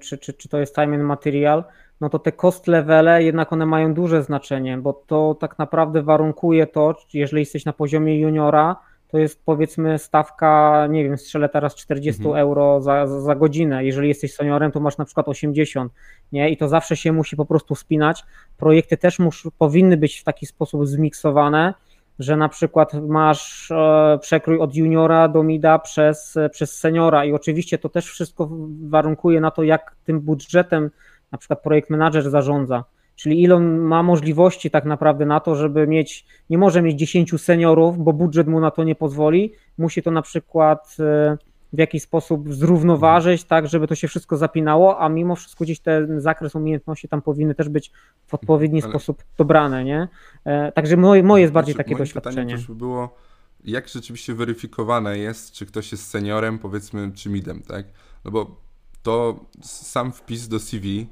[0.00, 1.64] czy, czy, czy to jest time and material,
[2.00, 6.66] no to te cost levele jednak one mają duże znaczenie, bo to tak naprawdę warunkuje
[6.66, 8.76] to, jeżeli jesteś na poziomie juniora,
[9.08, 12.40] to jest powiedzmy stawka, nie wiem, strzelę teraz 40 mhm.
[12.40, 13.84] euro za, za godzinę.
[13.84, 15.92] Jeżeli jesteś seniorem, to masz na przykład 80,
[16.32, 16.50] nie?
[16.50, 18.24] I to zawsze się musi po prostu spinać.
[18.56, 21.74] Projekty też mus, powinny być w taki sposób zmiksowane,
[22.18, 27.78] że na przykład masz e, przekrój od juniora do mida przez, przez seniora i oczywiście
[27.78, 28.48] to też wszystko
[28.82, 30.90] warunkuje na to, jak tym budżetem
[31.32, 32.84] na przykład projekt manager zarządza.
[33.16, 37.40] Czyli ile on ma możliwości tak naprawdę na to, żeby mieć, nie może mieć 10
[37.40, 39.52] seniorów, bo budżet mu na to nie pozwoli.
[39.78, 41.36] Musi to na przykład e,
[41.72, 46.20] w jakiś sposób zrównoważyć, tak, żeby to się wszystko zapinało, a mimo wszystko gdzieś ten
[46.20, 47.92] zakres umiejętności tam powinny też być
[48.26, 48.90] w odpowiedni Ale...
[48.90, 50.08] sposób dobrane, nie?
[50.44, 52.54] E, także moje, moje jest bardziej znaczy, takie doświadczenie.
[52.54, 53.16] też by było,
[53.64, 57.86] jak rzeczywiście weryfikowane jest, czy ktoś jest seniorem, powiedzmy, czy midem, tak?
[58.24, 58.56] No bo
[59.02, 61.06] to sam wpis do CV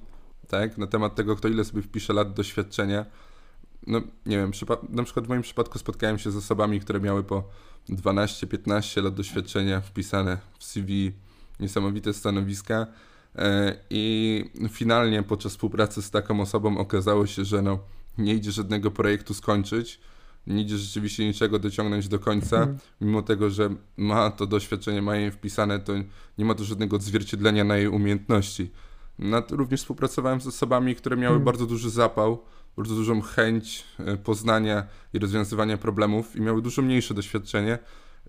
[0.52, 3.06] tak, na temat tego, kto ile sobie wpisze lat doświadczenia.
[3.86, 4.52] No nie wiem,
[4.88, 7.48] na przykład w moim przypadku spotkałem się z osobami, które miały po
[7.88, 11.12] 12-15 lat doświadczenia wpisane w CV,
[11.60, 12.86] niesamowite stanowiska
[13.36, 17.78] e, i finalnie podczas współpracy z taką osobą okazało się, że no,
[18.18, 20.00] nie idzie żadnego projektu skończyć,
[20.46, 22.78] nie idzie rzeczywiście niczego dociągnąć do końca, mhm.
[23.00, 25.92] mimo tego, że ma to doświadczenie, ma je wpisane, to
[26.38, 28.70] nie ma to żadnego odzwierciedlenia na jej umiejętności.
[29.22, 31.44] Nad, również współpracowałem z osobami, które miały hmm.
[31.44, 32.38] bardzo duży zapał,
[32.76, 37.78] bardzo dużą chęć e, poznania i rozwiązywania problemów i miały dużo mniejsze doświadczenie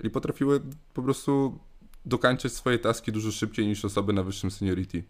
[0.03, 0.61] i potrafiły
[0.93, 1.59] po prostu
[2.05, 5.03] dokańczać swoje taski dużo szybciej niż osoby na wyższym seniority.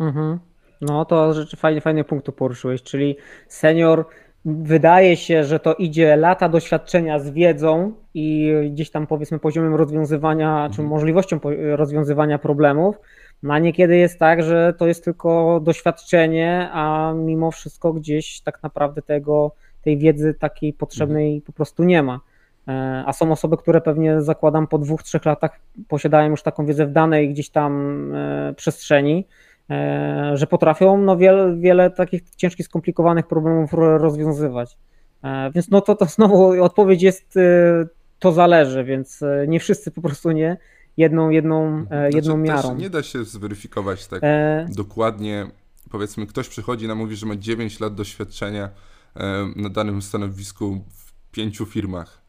[0.00, 0.38] Mhm.
[0.80, 3.16] No to rzeczy fajny, fajny punkt tu poruszyłeś, czyli
[3.48, 4.06] senior
[4.44, 10.50] wydaje się, że to idzie lata doświadczenia z wiedzą i gdzieś tam powiedzmy poziomem rozwiązywania,
[10.50, 10.72] mhm.
[10.72, 11.40] czy możliwością
[11.76, 12.96] rozwiązywania problemów,
[13.48, 19.02] a niekiedy jest tak, że to jest tylko doświadczenie, a mimo wszystko gdzieś tak naprawdę
[19.02, 22.20] tego, tej wiedzy takiej potrzebnej po prostu nie ma.
[22.68, 26.86] E, a są osoby, które pewnie zakładam po dwóch, trzech latach posiadają już taką wiedzę
[26.86, 29.26] w danej gdzieś tam e, przestrzeni,
[29.70, 34.76] e, że potrafią no wiele, wiele takich ciężkich, skomplikowanych problemów rozwiązywać.
[35.54, 37.34] Więc no to, to znowu odpowiedź jest
[38.18, 40.56] to zależy, więc nie wszyscy po prostu nie,
[40.96, 42.76] jedną, jedną, e, znaczy, jedną miarą.
[42.76, 44.66] nie da się zweryfikować tak e...
[44.70, 45.46] dokładnie.
[45.90, 48.70] Powiedzmy, ktoś przychodzi i mówi, że ma 9 lat doświadczenia
[49.16, 52.22] e, na danym stanowisku w pięciu firmach,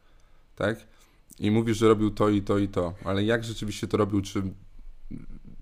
[0.56, 0.78] tak?
[1.38, 4.42] I mówi, że robił to i to i to, ale jak rzeczywiście to robił, czy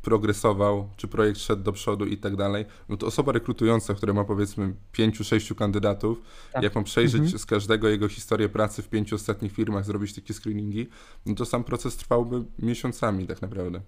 [0.05, 4.25] progresował, czy projekt szedł do przodu i tak dalej, no to osoba rekrutująca, która ma
[4.25, 6.63] powiedzmy pięciu, sześciu kandydatów, tak.
[6.63, 7.39] jak ma przejrzeć mhm.
[7.39, 10.89] z każdego jego historię pracy w pięciu ostatnich firmach, zrobić takie screeningi,
[11.27, 13.81] no to sam proces trwałby miesiącami tak naprawdę.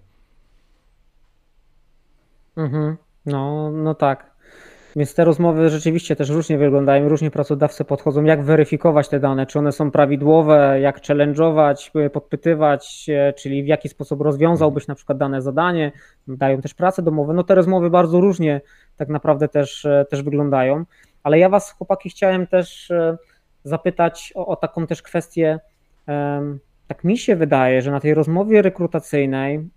[2.55, 2.97] Mhm.
[3.25, 4.36] No, no tak.
[4.97, 9.59] Więc te rozmowy rzeczywiście też różnie wyglądają, różnie pracodawcy podchodzą, jak weryfikować te dane, czy
[9.59, 15.91] one są prawidłowe, jak challenge'ować, podpytywać, czyli w jaki sposób rozwiązałbyś na przykład dane zadanie,
[16.27, 17.33] dają też prace domowe.
[17.33, 18.61] No te rozmowy bardzo różnie
[18.95, 20.85] tak naprawdę też, też wyglądają,
[21.23, 23.17] ale ja was chłopaki chciałem też e,
[23.63, 25.59] zapytać o, o taką też kwestię,
[26.87, 29.69] tak mi się wydaje, że na tej rozmowie rekrutacyjnej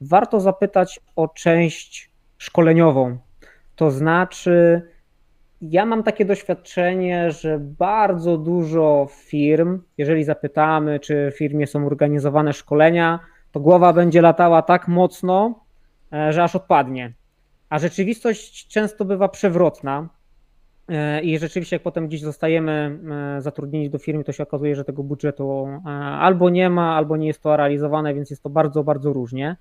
[0.00, 3.18] warto zapytać o część szkoleniową
[3.76, 4.82] to znaczy,
[5.70, 12.52] ja mam takie doświadczenie, że bardzo dużo firm, jeżeli zapytamy, czy w firmie są organizowane
[12.52, 13.20] szkolenia,
[13.52, 15.64] to głowa będzie latała tak mocno,
[16.12, 17.12] e, że aż odpadnie.
[17.68, 20.08] A rzeczywistość często bywa przewrotna.
[20.88, 22.98] E, I rzeczywiście, jak potem gdzieś zostajemy
[23.36, 25.68] e, zatrudnieni do firmy, to się okazuje, że tego budżetu
[26.20, 29.56] albo nie ma, albo nie jest to realizowane, więc jest to bardzo, bardzo różnie.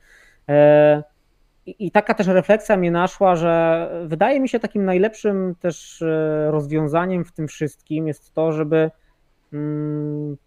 [1.66, 7.26] I taka też refleksja mnie naszła, że wydaje mi się takim najlepszym też e, rozwiązaniem
[7.26, 8.91] w tym wszystkim jest to, żeby
[9.53, 10.38] mm,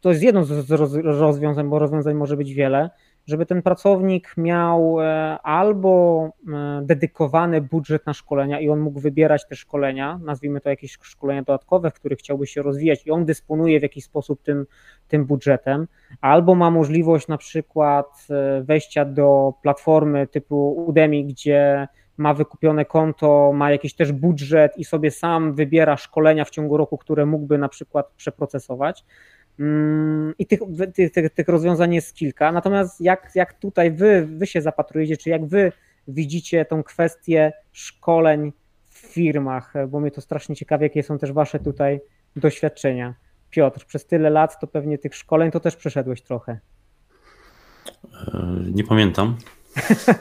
[0.00, 0.70] to jest jedno z
[1.04, 2.90] rozwiązań, bo rozwiązań może być wiele,
[3.26, 9.48] żeby ten pracownik miał e, albo e, dedykowany budżet na szkolenia i on mógł wybierać
[9.48, 13.80] te szkolenia, nazwijmy to jakieś szkolenia dodatkowe, w których chciałby się rozwijać i on dysponuje
[13.80, 14.66] w jakiś sposób tym,
[15.08, 15.88] tym budżetem,
[16.20, 23.52] albo ma możliwość na przykład e, wejścia do platformy typu Udemy, gdzie ma wykupione konto,
[23.54, 27.68] ma jakiś też budżet i sobie sam wybiera szkolenia w ciągu roku, które mógłby na
[27.68, 29.04] przykład przeprocesować.
[29.58, 30.60] Mm, I tych,
[30.94, 32.52] tych, tych, tych, rozwiązań jest kilka.
[32.52, 35.72] Natomiast jak, jak tutaj wy, wy się zapatrujecie, czy jak wy
[36.08, 38.52] widzicie tą kwestię szkoleń
[38.84, 42.00] w firmach, bo mnie to strasznie ciekawi, jakie są też wasze tutaj
[42.36, 43.14] doświadczenia.
[43.50, 46.58] Piotr, przez tyle lat to pewnie tych szkoleń to też przeszedłeś trochę.
[48.34, 49.36] E, nie pamiętam.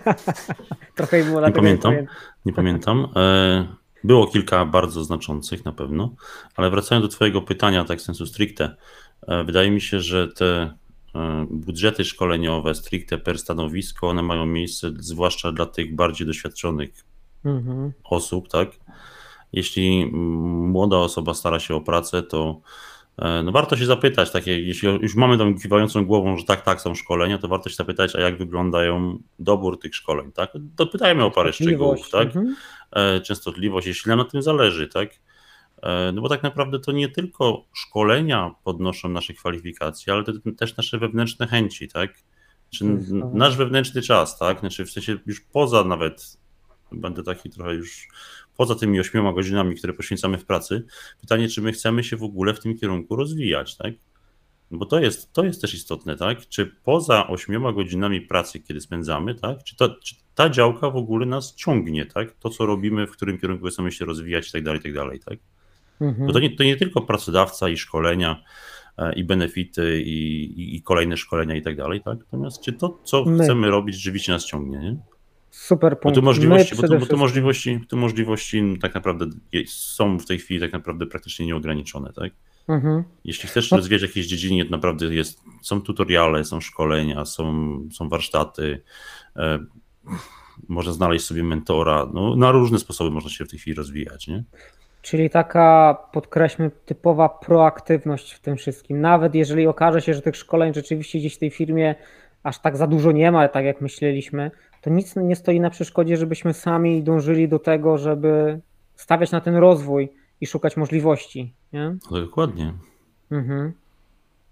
[0.97, 1.93] trochę było Nie pamiętam.
[2.45, 3.07] Nie pamiętam.
[3.15, 6.15] E, Było kilka bardzo znaczących na pewno,
[6.55, 8.75] ale wracając do Twojego pytania, tak sensu stricte,
[9.27, 10.73] wydaje mi się, że te
[11.15, 17.05] e, budżety szkoleniowe stricte per stanowisko, one mają miejsce zwłaszcza dla tych bardziej doświadczonych
[17.45, 17.91] mhm.
[18.03, 18.69] osób, tak?
[19.53, 22.61] Jeśli młoda osoba stara się o pracę, to
[23.17, 26.81] E, no warto się zapytać, takie, jeśli już mamy tą kiwającą głową, że tak, tak,
[26.81, 30.51] są szkolenia, to warto się zapytać, a jak wyglądają dobór tych szkoleń, tak?
[30.55, 32.27] Dopytajmy o parę szczegółów, tak?
[32.27, 32.55] Mhm.
[32.91, 35.09] E, częstotliwość, jeśli nam na tym zależy, tak?
[35.81, 40.77] E, no bo tak naprawdę to nie tylko szkolenia podnoszą nasze kwalifikacje, ale to też
[40.77, 42.13] nasze wewnętrzne chęci, tak?
[42.69, 42.85] Czy
[43.33, 44.59] nasz wewnętrzny czas, tak?
[44.59, 46.37] Znaczy w sensie już poza nawet,
[46.91, 48.07] będę taki trochę już
[48.57, 50.85] poza tymi ośmioma godzinami, które poświęcamy w pracy,
[51.21, 53.93] pytanie, czy my chcemy się w ogóle w tym kierunku rozwijać, tak?
[54.71, 56.47] No bo to jest, to jest też istotne, tak?
[56.47, 59.63] Czy poza ośmioma godzinami pracy, kiedy spędzamy, tak?
[59.63, 62.33] Czy ta, czy ta działka w ogóle nas ciągnie, tak?
[62.33, 65.19] To, co robimy, w którym kierunku chcemy się rozwijać i tak dalej, i tak dalej,
[65.19, 65.39] tak?
[66.01, 66.27] Mhm.
[66.27, 68.43] Bo to nie, to nie tylko pracodawca i szkolenia,
[68.97, 72.17] e, i benefity, i, i, i, kolejne szkolenia i tak dalej, tak?
[72.19, 73.43] Natomiast czy to, co My.
[73.43, 74.97] chcemy robić, rzeczywiście nas ciągnie, nie?
[75.51, 76.03] Super punkt.
[76.03, 79.25] Bo tu możliwości, bo tu, bo tu możliwości, tu możliwości tak naprawdę
[79.67, 82.31] są w tej chwili tak naprawdę praktycznie nieograniczone, tak?
[82.67, 83.03] Mhm.
[83.25, 83.77] Jeśli chcesz no.
[83.77, 88.81] rozwijać jakieś dziedziny, to naprawdę jest, są tutoriale, są szkolenia, są, są warsztaty,
[89.35, 89.59] e,
[90.67, 94.43] można znaleźć sobie mentora, no, na różne sposoby można się w tej chwili rozwijać, nie?
[95.01, 99.01] Czyli taka, podkreślmy, typowa proaktywność w tym wszystkim.
[99.01, 101.95] Nawet jeżeli okaże się, że tych szkoleń rzeczywiście gdzieś w tej firmie
[102.43, 106.17] aż tak za dużo nie ma, tak jak myśleliśmy, to nic nie stoi na przeszkodzie,
[106.17, 108.59] żebyśmy sami dążyli do tego, żeby
[108.95, 110.09] stawiać na ten rozwój
[110.41, 111.53] i szukać możliwości.
[111.73, 111.95] Nie?
[112.11, 112.73] No, dokładnie.
[113.31, 113.73] Mhm.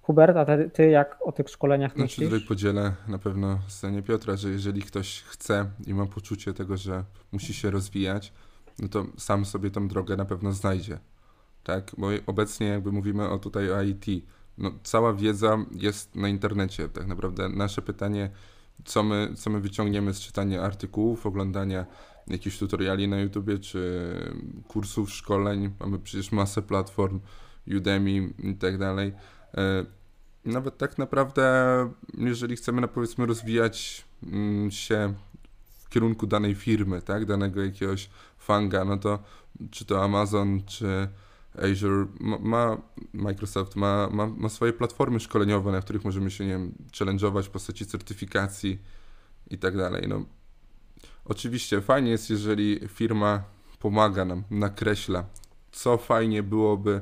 [0.01, 2.29] Hubert, a ty, ty, jak o tych szkoleniach znaczy, myślisz?
[2.29, 7.03] Tutaj podzielę na pewno zdanie Piotra, że jeżeli ktoś chce i ma poczucie tego, że
[7.31, 8.33] musi się rozwijać,
[8.79, 10.99] no to sam sobie tą drogę na pewno znajdzie.
[11.63, 11.91] Tak?
[11.97, 14.05] Bo obecnie jakby mówimy o tutaj o IT,
[14.57, 16.89] no cała wiedza jest na internecie.
[16.89, 18.29] Tak naprawdę nasze pytanie
[18.85, 21.85] co my, co my wyciągniemy z czytania artykułów, oglądania
[22.27, 24.13] jakichś tutoriali na YouTubie, czy
[24.67, 25.71] kursów, szkoleń.
[25.79, 27.19] Mamy przecież masę platform,
[27.77, 29.13] Udemy i tak dalej.
[29.57, 29.85] E,
[30.45, 31.53] nawet tak naprawdę,
[32.17, 35.13] jeżeli chcemy, no powiedzmy, rozwijać mm, się
[35.89, 39.19] kierunku danej firmy, tak, danego jakiegoś fanga, no to
[39.71, 41.07] czy to Amazon, czy
[41.63, 42.05] Azure
[42.39, 42.77] ma,
[43.13, 47.49] Microsoft ma, ma, ma swoje platformy szkoleniowe, na których możemy się, nie wiem, challenge'ować w
[47.49, 48.79] postaci certyfikacji
[49.49, 50.07] i tak dalej.
[50.07, 50.25] No,
[51.25, 53.43] oczywiście fajnie jest, jeżeli firma
[53.79, 55.25] pomaga nam, nakreśla,
[55.71, 57.01] co fajnie byłoby,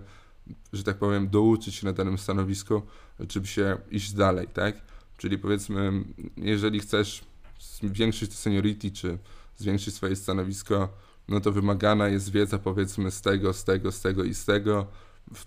[0.73, 2.81] że tak powiem, douczyć się na danym stanowisku,
[3.29, 4.81] żeby się iść dalej, tak?
[5.17, 5.91] Czyli powiedzmy,
[6.37, 7.25] jeżeli chcesz
[7.59, 9.17] zwiększyć seniority, czy
[9.57, 10.89] zwiększyć swoje stanowisko,
[11.27, 14.87] no to wymagana jest wiedza powiedzmy z tego, z tego, z tego i z tego.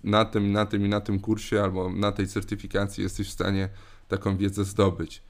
[0.04, 3.68] Na tym, na tym i na tym kursie albo na tej certyfikacji jesteś w stanie
[4.08, 5.22] taką wiedzę zdobyć.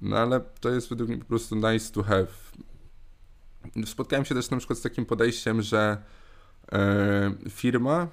[0.00, 2.26] No ale to jest według mnie po prostu nice to have.
[3.86, 6.02] Spotkałem się też na przykład z takim podejściem, że
[6.72, 8.08] e, firma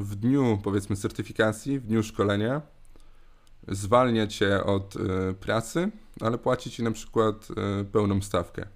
[0.00, 2.62] w dniu powiedzmy certyfikacji, w dniu szkolenia
[3.68, 5.90] zwalnia cię od e, pracy,
[6.20, 7.48] ale płaci ci na przykład
[7.80, 8.66] e, pełną stawkę.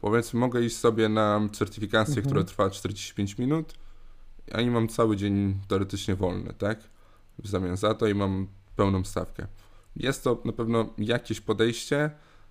[0.00, 2.26] Powiedzmy, mogę iść sobie na certyfikację, mhm.
[2.26, 3.74] która trwa 45 minut,
[4.52, 6.78] a i mam cały dzień teoretycznie wolny, tak?
[7.38, 8.46] W zamian za to i mam
[8.76, 9.46] pełną stawkę.
[9.96, 12.10] Jest to na pewno jakieś podejście,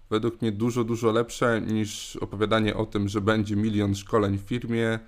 [0.09, 4.99] według mnie dużo, dużo lepsze niż opowiadanie o tym, że będzie milion szkoleń w firmie.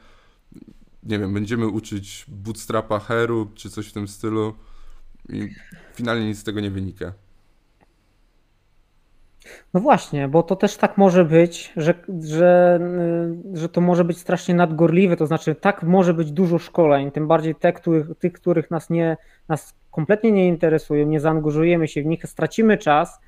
[1.04, 4.54] Nie wiem, będziemy uczyć bootstrapa heru czy coś w tym stylu
[5.30, 5.50] i
[5.94, 7.14] finalnie nic z tego nie wynika.
[9.74, 12.80] No właśnie, bo to też tak może być, że, że,
[13.54, 17.28] y, że to może być strasznie nadgorliwe, to znaczy tak może być dużo szkoleń, tym
[17.28, 19.18] bardziej te, których, tych, których nas, nie,
[19.48, 23.20] nas kompletnie nie interesują, nie zaangażujemy się w nich, stracimy czas.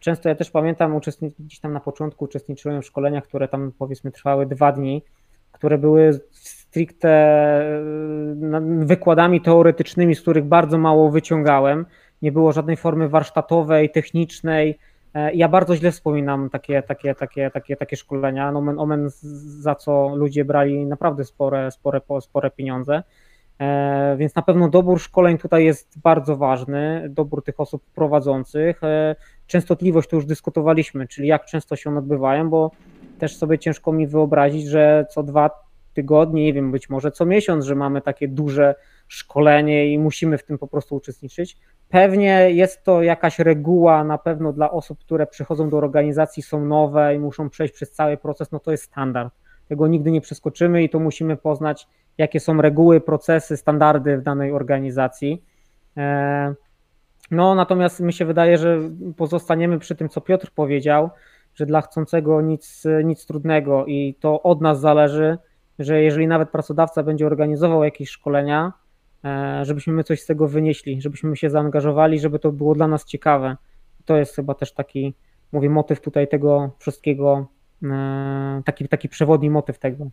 [0.00, 1.00] Często ja też pamiętam,
[1.38, 5.02] gdzieś tam na początku uczestniczyłem w szkoleniach, które tam powiedzmy trwały dwa dni,
[5.52, 6.20] które były
[6.72, 7.08] stricte
[8.80, 11.86] y, wykładami teoretycznymi, z których bardzo mało wyciągałem.
[12.22, 14.78] Nie było żadnej formy warsztatowej, technicznej,
[15.14, 19.10] E, ja bardzo źle wspominam takie, takie, takie, takie, takie szkolenia, nomen omen,
[19.60, 23.02] za co ludzie brali naprawdę spore, spore, spore pieniądze.
[23.60, 28.84] E, więc na pewno dobór szkoleń tutaj jest bardzo ważny, dobór tych osób prowadzących.
[28.84, 29.16] E,
[29.46, 32.70] częstotliwość to już dyskutowaliśmy, czyli jak często się one odbywają, bo
[33.18, 35.50] też sobie ciężko mi wyobrazić, że co dwa
[35.94, 38.74] tygodnie, nie wiem, być może co miesiąc, że mamy takie duże
[39.08, 41.56] szkolenie i musimy w tym po prostu uczestniczyć.
[41.88, 47.14] Pewnie jest to jakaś reguła na pewno dla osób, które przychodzą do organizacji, są nowe
[47.14, 49.34] i muszą przejść przez cały proces, no to jest standard.
[49.68, 51.88] tego nigdy nie przeskoczymy i to musimy poznać,
[52.18, 55.42] jakie są reguły, procesy, standardy w danej organizacji.
[55.96, 56.54] E,
[57.30, 58.78] no, natomiast mi się wydaje, że
[59.16, 61.10] pozostaniemy przy tym, co Piotr powiedział,
[61.54, 65.38] że dla chcącego nic, nic trudnego i to od nas zależy,
[65.78, 68.72] że jeżeli nawet pracodawca będzie organizował jakieś szkolenia,
[69.24, 73.04] e, żebyśmy my coś z tego wynieśli, żebyśmy się zaangażowali, żeby to było dla nas
[73.04, 73.56] ciekawe.
[74.04, 75.14] To jest chyba też taki,
[75.52, 77.46] mówię, motyw tutaj tego wszystkiego,
[77.82, 80.06] e, taki, taki przewodni motyw tego.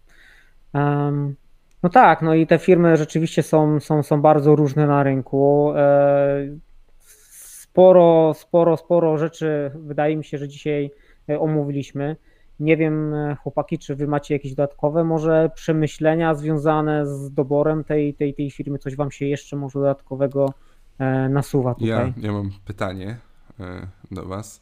[1.83, 5.73] No tak, no i te firmy rzeczywiście są, są, są bardzo różne na rynku.
[5.75, 6.57] E,
[6.99, 10.91] sporo, sporo, sporo rzeczy wydaje mi się, że dzisiaj
[11.39, 12.15] omówiliśmy.
[12.59, 18.33] Nie wiem, chłopaki, czy wy macie jakieś dodatkowe może przemyślenia związane z doborem tej, tej,
[18.33, 18.79] tej firmy?
[18.79, 20.53] Coś wam się jeszcze może dodatkowego
[20.99, 21.87] e, nasuwa tutaj?
[21.87, 23.17] Ja, ja mam pytanie
[23.59, 24.61] e, do was.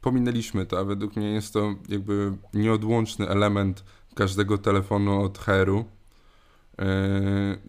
[0.00, 5.84] Pominęliśmy to, a według mnie jest to jakby nieodłączny element każdego telefonu od HR-u,
[6.78, 6.84] e,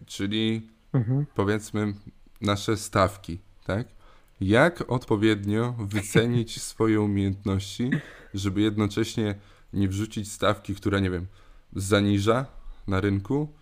[0.06, 1.26] czyli mhm.
[1.34, 1.94] powiedzmy
[2.40, 3.95] nasze stawki, tak?
[4.40, 7.90] Jak odpowiednio wycenić swoje umiejętności,
[8.34, 9.34] żeby jednocześnie
[9.72, 11.26] nie wrzucić stawki, która, nie wiem,
[11.72, 12.46] zaniża
[12.86, 13.52] na rynku,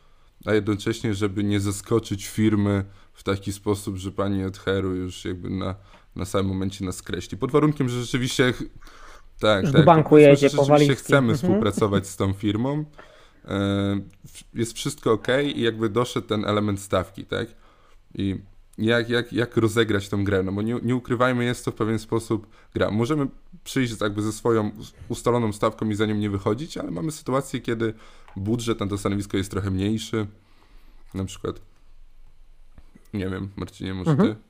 [0.47, 5.51] a jednocześnie, żeby nie zaskoczyć firmy w taki sposób, że pani od Heru już jakby
[5.51, 5.75] na,
[6.17, 7.39] na samym momencie nas kreśli.
[7.39, 8.55] Pod warunkiem, że rzeczywiście
[9.41, 11.37] tak, tak, banku jedzie że rzeczywiście chcemy mhm.
[11.39, 12.85] współpracować z tą firmą.
[13.45, 14.01] E,
[14.55, 17.49] jest wszystko ok i jakby doszedł ten element stawki, tak?
[18.15, 18.41] I
[18.79, 21.99] jak, jak, jak rozegrać tą grę, no bo nie, nie ukrywajmy, jest to w pewien
[21.99, 22.91] sposób gra.
[22.91, 23.27] Możemy
[23.65, 24.71] przyjść jakby ze swoją
[25.09, 27.95] ustaloną stawką i za nią nie wychodzić, ale mamy sytuację, kiedy
[28.37, 30.27] budżet na to stanowisko jest trochę mniejszy,
[31.15, 31.61] na przykład
[33.15, 34.35] nie wiem, Marcinie, może mhm.
[34.35, 34.41] ty?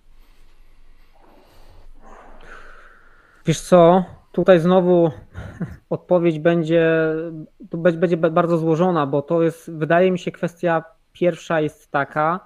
[3.46, 5.10] Wiesz co, tutaj znowu
[5.90, 7.14] odpowiedź będzie,
[7.94, 12.40] będzie bardzo złożona, bo to jest, wydaje mi się, kwestia pierwsza jest taka,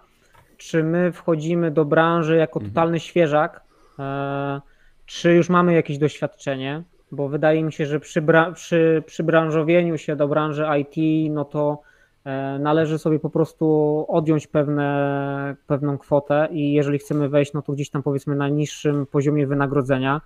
[0.58, 2.72] czy my wchodzimy do branży jako mhm.
[2.72, 3.62] totalny świeżak,
[3.98, 4.60] e,
[5.06, 6.82] czy już mamy jakieś doświadczenie,
[7.12, 8.22] bo wydaje mi się, że przy,
[8.54, 11.80] przy, przy branżowieniu się do branży IT, no to
[12.24, 17.72] e, należy sobie po prostu odjąć pewne, pewną kwotę i jeżeli chcemy wejść, no to
[17.72, 20.20] gdzieś tam powiedzmy na niższym poziomie wynagrodzenia.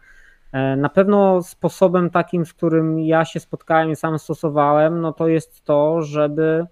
[0.53, 5.28] E, na pewno sposobem takim, z którym ja się spotkałem i sam stosowałem, no to
[5.28, 6.66] jest to, żeby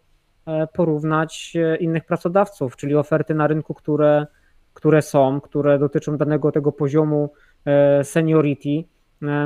[0.72, 4.26] porównać e, innych pracodawców, czyli oferty na rynku, które,
[4.74, 7.32] które są, które dotyczą danego tego poziomu
[7.64, 8.84] e, seniority.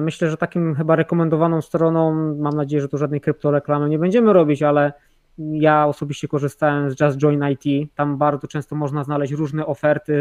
[0.03, 4.62] Myślę, że takim chyba rekomendowaną stroną, mam nadzieję, że tu żadnej kryptoreklamy nie będziemy robić,
[4.62, 4.92] ale
[5.38, 7.90] ja osobiście korzystałem z Just Join IT.
[7.95, 10.12] Tam bardzo często można znaleźć różne oferty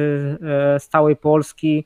[0.79, 1.85] z całej Polski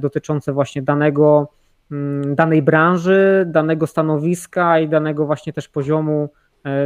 [0.00, 1.48] dotyczące właśnie danego,
[1.90, 6.28] mm, danej branży, danego stanowiska i danego właśnie też poziomu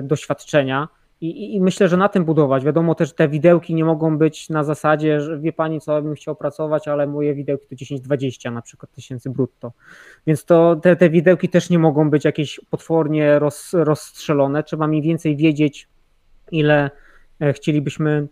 [0.02, 0.88] doświadczenia.
[1.20, 2.64] I, I, myślę, że na tym budować.
[2.64, 6.36] Wiadomo też, te widełki nie mogą być na zasadzie, że wie pani, co bym chciał
[6.36, 9.72] pracować, ale moje widełki to 10-20 na przykład tysięcy brutto.
[10.26, 14.62] Więc to te, te widełki też nie mogą być jakieś potwornie roz, rozstrzelone.
[14.62, 15.88] Trzeba mniej więcej wiedzieć,
[16.52, 16.90] ile
[17.40, 18.28] e, chcielibyśmy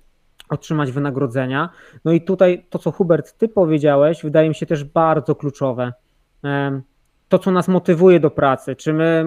[0.49, 1.69] otrzymać wynagrodzenia.
[2.05, 5.93] No i tutaj to, co Hubert, ty powiedziałeś, wydaje mi się też bardzo kluczowe.
[7.29, 8.77] To, co nas motywuje do pracy.
[8.77, 9.27] Czy my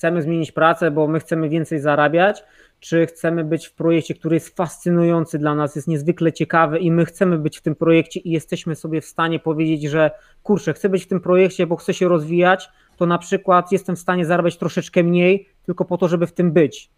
[0.00, 2.44] chcemy zmienić pracę, bo my chcemy więcej zarabiać,
[2.80, 7.04] czy chcemy być w projekcie, który jest fascynujący dla nas, jest niezwykle ciekawy i my
[7.04, 10.10] chcemy być w tym projekcie i jesteśmy sobie w stanie powiedzieć, że
[10.42, 13.98] kurczę, chcę być w tym projekcie, bo chcę się rozwijać, to na przykład jestem w
[13.98, 16.90] stanie zarabiać troszeczkę mniej, tylko po to, żeby w tym być.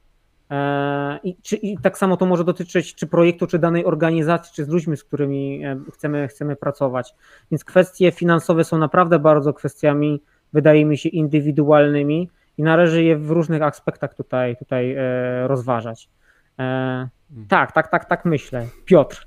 [0.50, 4.64] E, I, czy, I, tak samo to może dotyczyć czy projektu, czy danej organizacji, czy
[4.64, 7.14] z ludźmi, z którymi e, chcemy, chcemy pracować.
[7.50, 10.22] Więc kwestie finansowe są naprawdę bardzo kwestiami,
[10.52, 12.28] wydaje mi się, indywidualnymi
[12.58, 16.08] i należy je w różnych aspektach tutaj, tutaj e, rozważać.
[16.58, 17.08] E,
[17.48, 18.66] tak, tak, tak, tak myślę.
[18.84, 19.26] Piotr.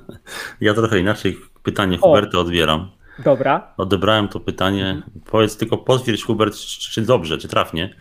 [0.60, 2.90] Ja trochę inaczej pytanie Huberta odbieram.
[3.24, 3.74] Dobra.
[3.76, 4.90] Odebrałem to pytanie.
[4.90, 5.20] Mhm.
[5.30, 7.94] Powiedz tylko, potwierdź Hubert, czy, czy dobrze, czy trafnie.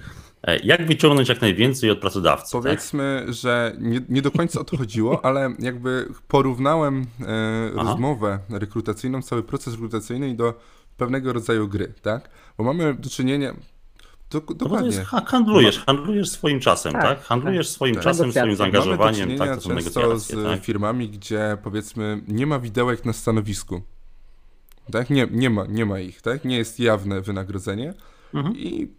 [0.43, 2.51] E, jak wyciągnąć jak najwięcej od pracodawcy?
[2.51, 2.61] Tak?
[2.63, 3.33] Powiedzmy, tak?
[3.35, 9.43] że nie, nie, do końca o to chodziło, ale jakby porównałem e, rozmowę rekrutacyjną, cały
[9.43, 10.53] proces rekrutacyjny do
[10.97, 12.29] pewnego rodzaju gry, tak?
[12.57, 13.53] Bo mamy do czynienia,
[14.31, 15.05] dokładnie.
[15.11, 17.01] No handlujesz, handlujesz swoim czasem, tak?
[17.01, 17.23] tak?
[17.23, 17.73] Handlujesz tak.
[17.75, 18.03] swoim tak.
[18.03, 19.29] czasem, swoim zaangażowaniem.
[19.29, 20.41] Mamy tak, to są negocjacje.
[20.41, 20.63] z tak?
[20.63, 23.81] firmami, gdzie powiedzmy nie ma widełek na stanowisku.
[24.91, 25.09] Tak?
[25.09, 26.45] Nie, nie, ma, nie ma ich, tak?
[26.45, 27.93] Nie jest jawne wynagrodzenie
[28.33, 28.57] mhm.
[28.57, 28.91] i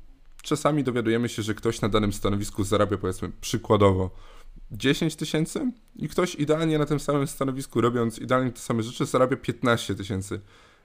[0.42, 4.10] czasami dowiadujemy się, że ktoś na danym stanowisku zarabia powiedzmy przykładowo
[4.70, 9.36] 10 tysięcy i ktoś idealnie na tym samym stanowisku, robiąc idealnie te same rzeczy, zarabia
[9.36, 10.40] 15 tysięcy.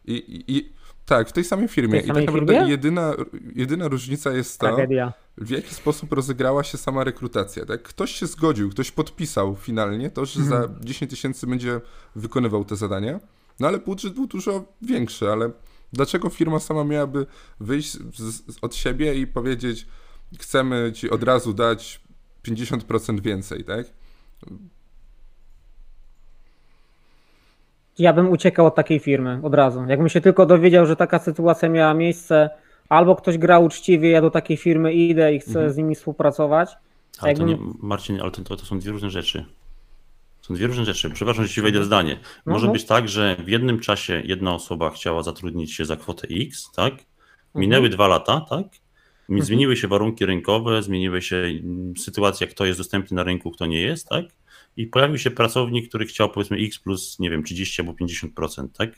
[0.06, 0.74] I, I
[1.06, 2.02] tak, w tej samej firmie.
[2.02, 3.14] Tej I tak naprawdę jedyna,
[3.56, 4.76] jedyna różnica jest ta,
[5.38, 7.66] w jaki sposób rozegrała się sama rekrutacja.
[7.66, 7.84] Tak?
[7.84, 11.10] Ktoś się zgodził, ktoś podpisał finalnie to, że za 10 mhm.
[11.10, 11.82] tysięcy będzie
[12.16, 13.20] wykonywał te zadania,
[13.60, 15.52] no ale budżet był dużo większy, ale
[15.94, 17.26] dlaczego firma sama miałaby
[17.60, 19.88] wyjść z, z, od siebie i powiedzieć,
[20.40, 22.02] chcemy ci od razu dać
[22.48, 23.86] 50% więcej, tak?
[28.00, 29.86] Ja bym uciekał od takiej firmy od razu.
[29.88, 32.50] Jakbym się tylko dowiedział, że taka sytuacja miała miejsce,
[32.90, 35.74] albo ktoś gra uczciwie, ja do takiej firmy idę i chcę mhm.
[35.74, 36.70] z nimi współpracować.
[37.20, 37.48] Ale jakbym...
[37.48, 39.46] nie, Marcin, ale to, to są dwie różne rzeczy.
[40.42, 41.10] Są dwie różne rzeczy.
[41.10, 42.20] Przepraszam, że ci wejdę w zdanie.
[42.46, 42.74] Może no.
[42.74, 46.94] być tak, że w jednym czasie jedna osoba chciała zatrudnić się za kwotę X, tak?
[47.56, 47.94] Minęły mhm.
[47.94, 48.66] dwa lata, tak?
[49.30, 49.42] Mhm.
[49.46, 53.82] Zmieniły się warunki rynkowe, zmieniły się mm, sytuacje, kto jest dostępny na rynku, kto nie
[53.82, 54.26] jest, tak?
[54.78, 58.90] I pojawił się pracownik, który chciał powiedzmy X plus, nie wiem, 30 albo 50%, tak?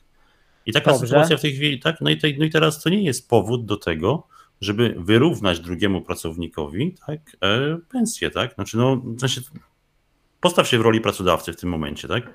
[0.66, 1.08] I taka Dobrze.
[1.08, 2.02] sytuacja w tej chwili, tak?
[2.02, 4.28] No i, te, no i teraz to nie jest powód do tego,
[4.62, 8.54] żeby wyrównać drugiemu pracownikowi tak, e, pensję, tak?
[8.54, 9.42] Znaczy, no, znaczy,
[10.42, 12.34] postaw się w roli pracodawcy w tym momencie, tak?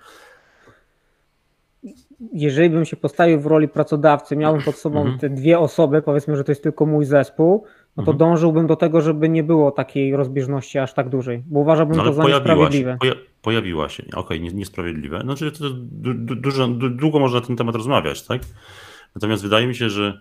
[2.33, 5.19] Jeżeli bym się postawił w roli pracodawcy, miałbym pod sobą mhm.
[5.19, 7.65] te dwie osoby, powiedzmy, że to jest tylko mój zespół,
[7.97, 8.19] no to mhm.
[8.19, 12.13] dążyłbym do tego, żeby nie było takiej rozbieżności aż tak dużej, bo uważałbym no, to
[12.13, 12.93] za niesprawiedliwe.
[12.93, 15.21] Się, poja pojawiła się, okej, okay, niesprawiedliwe.
[15.21, 18.43] Znaczy, to du dużo, długo można na ten temat rozmawiać, tak?
[19.15, 20.21] Natomiast wydaje mi się, że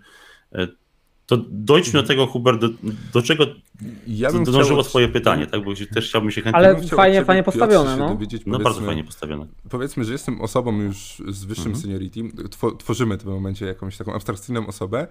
[0.51, 0.67] e,
[1.27, 2.69] to dojdźmy do tego, Hubert, do,
[3.13, 3.45] do czego
[4.07, 4.89] ja bym dążyło chciał...
[4.89, 5.63] twoje pytanie, tak?
[5.63, 6.57] Bo też chciałbym się chętnie...
[6.57, 8.17] Ale fajnie, fajnie postawione, no.
[8.45, 9.47] no bardzo fajnie postawione.
[9.69, 11.81] Powiedzmy, że jestem osobą już z wyższym mhm.
[11.81, 12.21] seniority,
[12.77, 15.07] tworzymy w tym momencie jakąś taką abstrakcyjną osobę,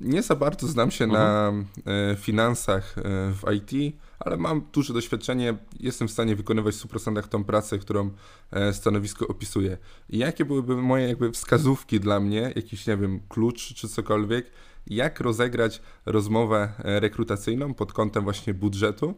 [0.00, 1.22] nie za bardzo znam się mhm.
[1.22, 1.52] na
[1.92, 7.22] e, finansach e, w IT, ale mam duże doświadczenie, jestem w stanie wykonywać w 100%
[7.22, 8.10] tą pracę, którą
[8.50, 9.78] e, stanowisko opisuje.
[10.10, 14.50] I jakie byłyby moje jakby wskazówki dla mnie, jakiś, nie wiem, klucz czy cokolwiek,
[14.86, 19.14] jak rozegrać rozmowę rekrutacyjną pod kątem właśnie budżetu,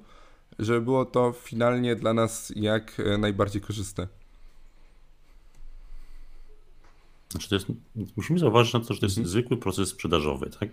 [0.59, 4.09] żeby było to finalnie dla nas jak najbardziej korzystne.
[7.31, 7.67] Znaczy jest,
[8.17, 9.29] musimy zauważyć na to, że to jest mhm.
[9.31, 10.69] zwykły proces sprzedażowy, tak?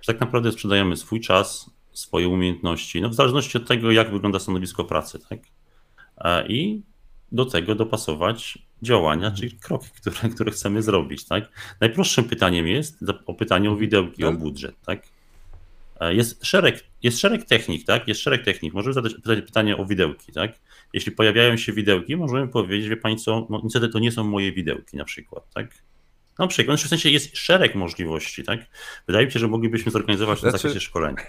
[0.00, 4.38] Że tak naprawdę sprzedajemy swój czas, swoje umiejętności, no w zależności od tego, jak wygląda
[4.38, 5.38] stanowisko pracy, tak?
[6.48, 6.82] I
[7.32, 9.36] do tego dopasować działania, mhm.
[9.36, 11.48] czyli kroki, które, które chcemy zrobić, tak?
[11.80, 13.80] Najprostszym pytaniem jest o pytanie o mhm.
[13.80, 15.02] widełki, o budżet, tak?
[16.10, 18.08] Jest szereg, jest szereg technik, tak?
[18.08, 18.74] Jest szereg technik.
[18.74, 19.14] Możemy zadać
[19.46, 20.52] pytanie o widełki, tak?
[20.92, 24.52] Jeśli pojawiają się widełki, możemy powiedzieć, wie pani co, no niestety to nie są moje
[24.52, 25.82] widełki na przykład, tak?
[26.38, 28.60] Na przykład, w sensie jest szereg możliwości, tak?
[29.06, 30.58] Wydaje mi się, że moglibyśmy zorganizować znaczy...
[30.58, 31.22] w zakresie szkolenia.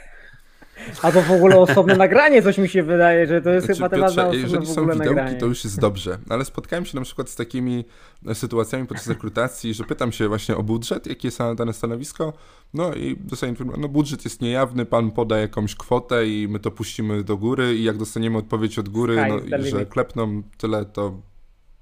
[1.01, 4.15] Albo w ogóle osobne nagranie, coś mi się wydaje, że to jest znaczy, chyba temat
[4.15, 5.37] na osobne Jeżeli są widełki, nagranie.
[5.37, 7.85] to już jest dobrze, ale spotkałem się na przykład z takimi
[8.33, 12.33] sytuacjami podczas rekrutacji, że pytam się właśnie o budżet, jakie jest dane stanowisko,
[12.73, 16.71] no i dostaję informację, no budżet jest niejawny, pan poda jakąś kwotę i my to
[16.71, 21.21] puścimy do góry i jak dostaniemy odpowiedź od góry, no, że klepną tyle, to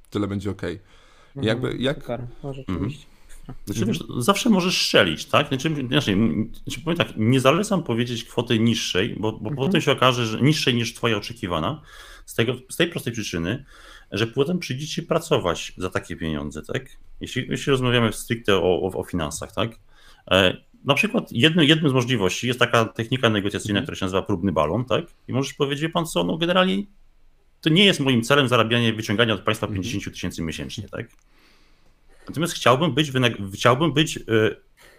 [0.10, 0.62] tyle będzie ok.
[0.64, 0.80] Mhm,
[1.48, 1.98] jakby, jak...
[2.02, 3.06] Super, no, rzeczywiście.
[3.06, 3.17] Mhm.
[3.66, 5.48] Znaczy, wiesz, zawsze możesz strzelić, tak?
[5.48, 6.18] Znaczy, znaczy,
[6.64, 9.56] znaczy, powiem tak, nie zalecam powiedzieć kwoty niższej, bo, bo mhm.
[9.56, 11.82] potem się okaże, że niższej niż twoja oczekiwana,
[12.26, 13.66] z, tego, z tej prostej przyczyny,
[14.12, 16.98] że potem przyjdzie ci pracować za takie pieniądze, tak?
[17.22, 19.72] Jeśli, jeśli rozmawiamy stricte o, o, o finansach, tak?
[20.32, 23.86] E, na przykład jednym, jednym z możliwości jest taka technika negocjacyjna, mhm.
[23.86, 25.06] która się nazywa próbny balon, tak?
[25.28, 26.84] I możesz powiedzieć, wie pan co, no generalnie
[27.62, 30.14] to nie jest moim celem zarabianie, wyciągania od państwa 50 mhm.
[30.14, 31.08] tysięcy miesięcznie, tak?
[32.28, 34.22] Natomiast chciałbym być, wynag- chciałbym być e,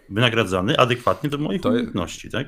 [0.09, 2.47] wynagradzany adekwatnie do moich to umiejętności, tak?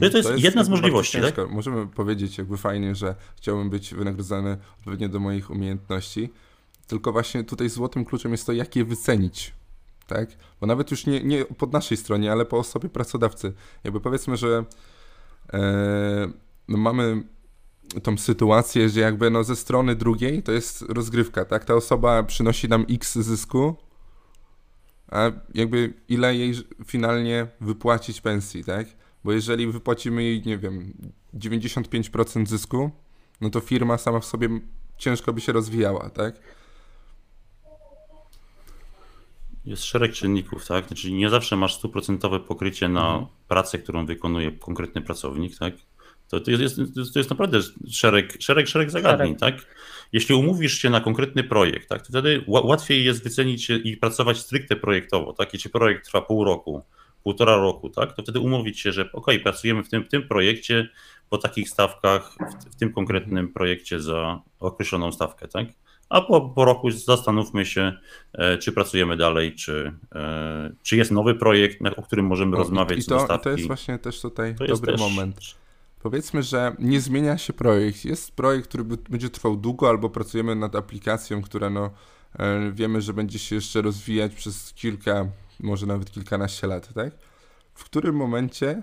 [0.00, 1.50] To, to, jest, to jest jedna z możliwości, tak?
[1.50, 6.30] Możemy powiedzieć jakby fajnie, że chciałbym być wynagradzany odpowiednio do moich umiejętności,
[6.86, 9.52] tylko właśnie tutaj złotym kluczem jest to, jak je wycenić,
[10.06, 10.28] tak?
[10.60, 13.52] Bo nawet już nie, nie pod naszej stronie, ale po osobie pracodawcy.
[13.84, 14.64] Jakby powiedzmy, że
[15.52, 16.28] e,
[16.68, 17.22] no mamy
[18.02, 21.64] tą sytuację, że jakby no ze strony drugiej to jest rozgrywka, tak?
[21.64, 23.76] Ta osoba przynosi nam x zysku,
[25.08, 26.54] a jakby ile jej
[26.86, 28.86] finalnie wypłacić pensji, tak?
[29.24, 30.94] Bo jeżeli wypłacimy jej, nie wiem,
[31.34, 32.90] 95% zysku,
[33.40, 34.48] no to firma sama w sobie
[34.98, 36.34] ciężko by się rozwijała, tak?
[39.64, 40.86] Jest szereg czynników, tak?
[40.86, 43.26] Znaczy nie zawsze masz stuprocentowe pokrycie na mhm.
[43.48, 45.74] pracę, którą wykonuje konkretny pracownik, tak?
[46.40, 46.76] To, to, jest,
[47.12, 47.60] to jest naprawdę
[47.90, 49.56] szereg, szereg, szereg zagadnień, szereg.
[49.56, 49.74] tak?
[50.12, 54.76] Jeśli umówisz się na konkretny projekt, tak, to wtedy łatwiej jest wycenić i pracować stricte
[54.76, 55.54] projektowo, tak?
[55.54, 56.82] Jeśli projekt trwa pół roku,
[57.22, 60.88] półtora roku, tak, to wtedy umówić się, że ok, pracujemy w tym, w tym projekcie
[61.30, 65.66] po takich stawkach, w, w tym konkretnym projekcie za określoną stawkę, tak?
[66.08, 67.92] A po, po roku zastanówmy się,
[68.32, 72.98] e, czy pracujemy dalej, czy, e, czy jest nowy projekt, o którym możemy o, rozmawiać.
[72.98, 75.40] I to, to jest właśnie też tutaj to dobry moment
[76.04, 78.04] Powiedzmy, że nie zmienia się projekt.
[78.04, 81.90] Jest projekt, który będzie trwał długo, albo pracujemy nad aplikacją, która no,
[82.38, 85.26] e, wiemy, że będzie się jeszcze rozwijać przez kilka,
[85.60, 87.12] może nawet kilkanaście lat, tak?
[87.74, 88.82] W którym momencie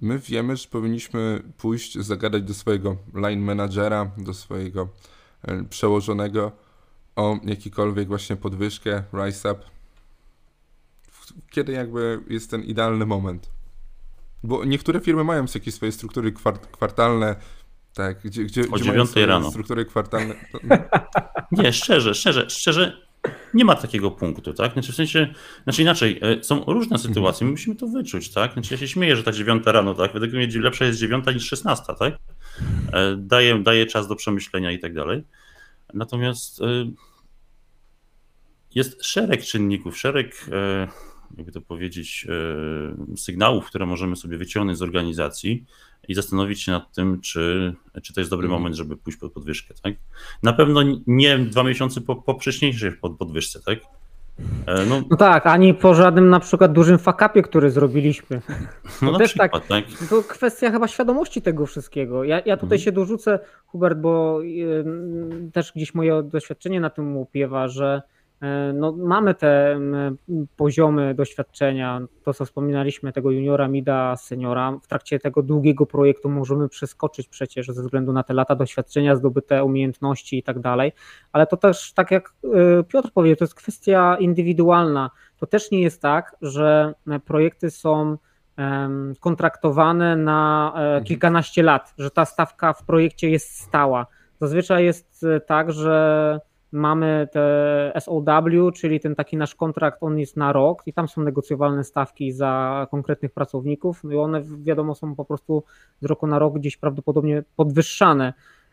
[0.00, 4.88] my wiemy, że powinniśmy pójść, zagadać do swojego line managera, do swojego
[5.42, 6.52] e, przełożonego
[7.16, 9.62] o jakikolwiek właśnie podwyżkę, rise up.
[11.50, 13.59] Kiedy jakby jest ten idealny moment?
[14.42, 17.36] Bo niektóre firmy mają jakieś swoje struktury kwart kwartalne,
[17.94, 19.50] tak, gdzie, gdzie, o gdzie dziewiątej rano.
[19.50, 20.34] struktury kwartalne.
[21.52, 23.06] Nie, szczerze, szczerze, szczerze,
[23.54, 24.72] nie ma takiego punktu, tak?
[24.72, 25.34] Znaczy w sensie,
[25.64, 28.52] znaczy inaczej, e, są różne sytuacje, my musimy to wyczuć, tak?
[28.52, 30.12] Znaczy ja się śmieję, że ta dziewiąta rano, tak?
[30.12, 32.14] Według mnie lepsza jest dziewiąta niż szesnasta, tak?
[32.92, 35.24] E, daje, daje czas do przemyślenia i tak dalej.
[35.94, 36.64] Natomiast e,
[38.74, 40.46] jest szereg czynników, szereg
[41.36, 42.26] jakby to powiedzieć,
[43.12, 45.64] e, sygnałów, które możemy sobie wyciągnąć z organizacji
[46.08, 48.60] i zastanowić się nad tym, czy, czy to jest dobry mhm.
[48.60, 49.74] moment, żeby pójść pod podwyżkę.
[49.82, 49.94] Tak?
[50.42, 53.78] Na pewno nie dwa miesiące po, po wcześniejszej podwyżce, tak?
[54.66, 58.40] E, no, no, tak, ani po żadnym na przykład dużym fakapie, który zrobiliśmy.
[59.00, 62.24] To no też przykład, tak, tak, To kwestia chyba świadomości tego wszystkiego.
[62.24, 62.80] Ja, ja tutaj mhm.
[62.80, 68.02] się dorzucę, Hubert, bo y, też gdzieś moje doświadczenie na tym upiewa, że
[68.74, 69.80] no, mamy te
[70.56, 74.78] poziomy doświadczenia, to co wspominaliśmy, tego juniora, mida, seniora.
[74.82, 79.64] W trakcie tego długiego projektu możemy przeskoczyć przecież ze względu na te lata doświadczenia, zdobyte
[79.64, 80.92] umiejętności i tak dalej,
[81.32, 85.10] ale to też, tak jak e, Piotr powiedział, to jest kwestia indywidualna.
[85.36, 88.16] To też nie jest tak, że projekty są
[89.20, 91.04] kontraktowane na e, mhm.
[91.04, 94.06] kilkanaście lat, że ta stawka w projekcie jest stała.
[94.40, 96.40] Zazwyczaj jest tak, że
[96.72, 98.24] mamy te SOW,
[98.74, 102.86] czyli ten taki nasz kontrakt, on jest na rok i tam są negocjowalne stawki za
[102.90, 105.64] konkretnych pracowników no i one wiadomo są po prostu
[106.00, 108.32] z roku na rok gdzieś prawdopodobnie podwyższane.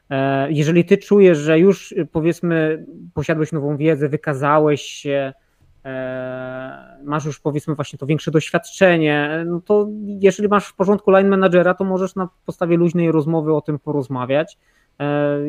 [0.10, 5.34] E, jeżeli ty czujesz, że już powiedzmy posiadłeś nową wiedzę, wykazałeś się,
[5.86, 11.28] e, masz już powiedzmy właśnie to większe doświadczenie, no to jeżeli masz w porządku line
[11.28, 14.58] managera, to możesz na podstawie luźnej rozmowy o tym porozmawiać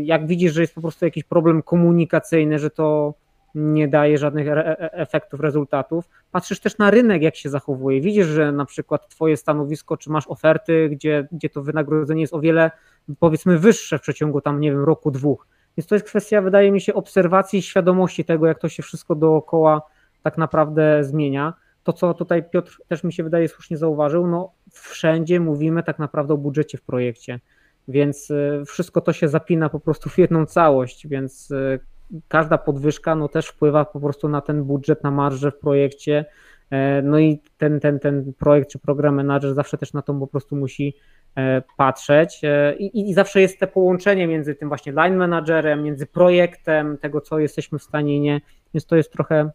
[0.03, 3.14] jak widzisz, że jest po prostu jakiś problem komunikacyjny, że to
[3.55, 6.09] nie daje żadnych e, efektów, rezultatów.
[6.32, 8.01] Patrzysz też na rynek, jak się zachowuje.
[8.01, 12.40] Widzisz, że na przykład Twoje stanowisko, czy masz oferty, gdzie, gdzie to wynagrodzenie jest o
[12.40, 12.70] wiele,
[13.18, 15.46] powiedzmy, wyższe w przeciągu tam, nie wiem, roku, dwóch.
[15.76, 19.14] Więc to jest kwestia, wydaje mi się, obserwacji i świadomości tego, jak to się wszystko
[19.14, 19.82] dookoła
[20.22, 21.55] tak naprawdę zmienia.
[21.84, 26.34] To, co tutaj Piotr też mi się wydaje słusznie zauważył, no wszędzie mówimy tak naprawdę
[26.34, 27.40] o budżecie w projekcie
[27.89, 31.80] więc y, wszystko to się zapina po prostu w jedną całość, więc y,
[32.28, 36.24] każda podwyżka no też wpływa po prostu na ten budżet, na marżę w projekcie,
[36.70, 40.26] e, no i ten, ten, ten projekt czy program manager zawsze też na to po
[40.26, 40.95] prostu musi
[41.34, 46.07] e, patrzeć e, I, i zawsze jest te połączenie między tym właśnie line managerem, między
[46.07, 48.41] projektem, tego co jesteśmy w stanie nie,
[48.74, 49.51] więc to jest trochę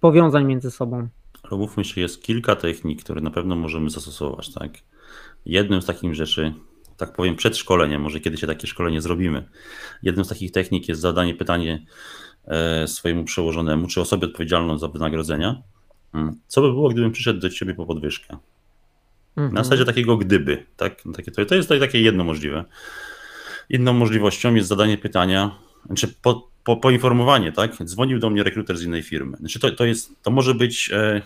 [0.00, 1.08] powiązań między sobą.
[1.42, 4.70] Ale mówmy się, jest kilka technik, które na pewno możemy zastosować, tak?
[5.46, 6.54] Jednym z takich rzeczy
[6.96, 9.48] tak powiem, przed szkoleniem, może kiedyś takie szkolenie zrobimy.
[10.02, 11.86] Jedną z takich technik jest zadanie pytanie
[12.44, 15.62] e, swojemu przełożonemu, czy osobie odpowiedzialną za wynagrodzenia,
[16.14, 18.36] mm, co by było, gdybym przyszedł do ciebie po podwyżkę?
[19.36, 19.54] Mhm.
[19.54, 21.02] Na zasadzie takiego gdyby, tak?
[21.16, 22.64] Takie, to, to jest takie jedno możliwe.
[23.70, 27.84] Inną możliwością jest zadanie pytania, znaczy po, po, poinformowanie, tak?
[27.84, 29.36] Dzwonił do mnie rekruter z innej firmy.
[29.36, 31.22] Znaczy to, to, jest, to może być e,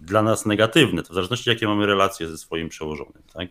[0.00, 3.48] dla nas negatywne, to w zależności jakie mamy relacje ze swoim przełożonym, tak?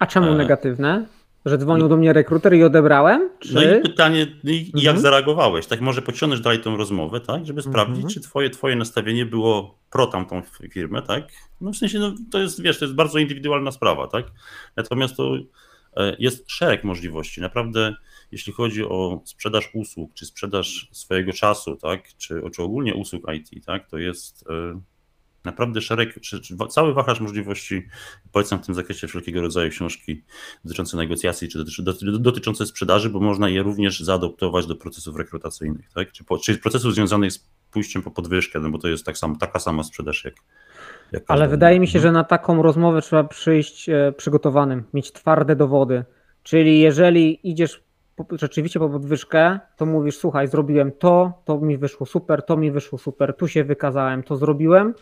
[0.00, 0.34] A czemu e...
[0.34, 1.06] negatywne?
[1.44, 3.30] Że dzwonił do mnie rekruter i odebrałem?
[3.38, 3.54] Czy...
[3.54, 4.84] No i pytanie, i mhm.
[4.84, 5.66] jak zareagowałeś?
[5.66, 8.14] Tak, może pociągnąć dalej tą rozmowę, tak, żeby sprawdzić, mhm.
[8.14, 11.24] czy twoje, twoje nastawienie było pro tamtą firmę, tak?
[11.60, 14.26] No w sensie, no, to jest, wiesz, to jest bardzo indywidualna sprawa, tak?
[14.76, 15.36] Natomiast to
[15.96, 17.40] e, jest szereg możliwości.
[17.40, 17.94] Naprawdę,
[18.32, 23.64] jeśli chodzi o sprzedaż usług, czy sprzedaż swojego czasu, tak, czy, czy ogólnie usług IT,
[23.66, 24.80] tak, to jest e,
[25.44, 27.86] naprawdę szereg, czy, czy cały wachlarz możliwości.
[28.32, 30.22] Polecam w tym zakresie wszelkiego rodzaju książki
[30.64, 31.82] dotyczące negocjacji, czy dotyczy,
[32.18, 36.12] dotyczące sprzedaży, bo można je również zaadoptować do procesów rekrutacyjnych, tak?
[36.12, 39.38] czy, po, czy procesów związanych z pójściem po podwyżkę, no bo to jest tak sam,
[39.38, 40.34] taka sama sprzedaż jak.
[41.12, 45.56] jak Ale wydaje mi się, że na taką rozmowę trzeba przyjść e, przygotowanym, mieć twarde
[45.56, 46.04] dowody.
[46.42, 47.82] Czyli jeżeli idziesz
[48.32, 52.98] rzeczywiście po podwyżkę, to mówisz, słuchaj, zrobiłem to, to mi wyszło super, to mi wyszło
[52.98, 54.94] super, tu się wykazałem, to zrobiłem,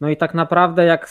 [0.00, 1.08] no i tak naprawdę, jak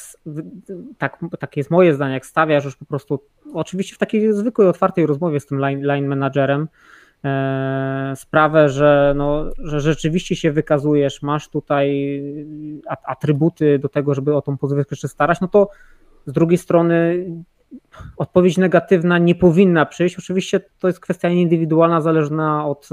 [0.98, 3.20] tak, takie jest moje zdanie, jak stawiasz już po prostu,
[3.54, 6.68] oczywiście w takiej zwykłej, otwartej rozmowie z tym line, line managerem,
[7.24, 12.22] e, sprawę, że, no, że rzeczywiście się wykazujesz, masz tutaj
[12.88, 15.70] atrybuty do tego, żeby o tą podwyżkę się starać, no to
[16.26, 17.26] z drugiej strony
[18.18, 20.20] odpowiedź negatywna nie powinna przyjść.
[20.20, 22.90] Oczywiście to jest kwestia indywidualna, zależna od,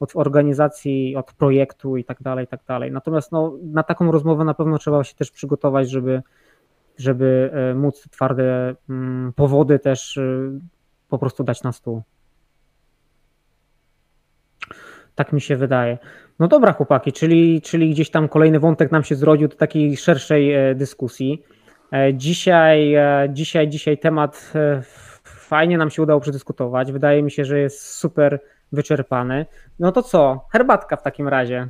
[0.00, 2.92] od organizacji, od projektu i tak dalej, i tak dalej.
[2.92, 6.22] Natomiast no, na taką rozmowę na pewno trzeba się też przygotować, żeby,
[6.98, 10.50] żeby e, móc twarde mm, powody też e,
[11.08, 12.02] po prostu dać na stół.
[15.14, 15.98] Tak mi się wydaje.
[16.38, 20.52] No dobra, chłopaki, czyli, czyli gdzieś tam kolejny wątek nam się zrodził do takiej szerszej
[20.52, 21.42] e, dyskusji.
[22.14, 22.94] Dzisiaj,
[23.28, 24.52] dzisiaj, dzisiaj temat
[25.24, 26.92] fajnie nam się udało przedyskutować.
[26.92, 28.40] Wydaje mi się, że jest super
[28.72, 29.46] wyczerpany.
[29.78, 30.46] No to co?
[30.52, 31.68] Herbatka w takim razie.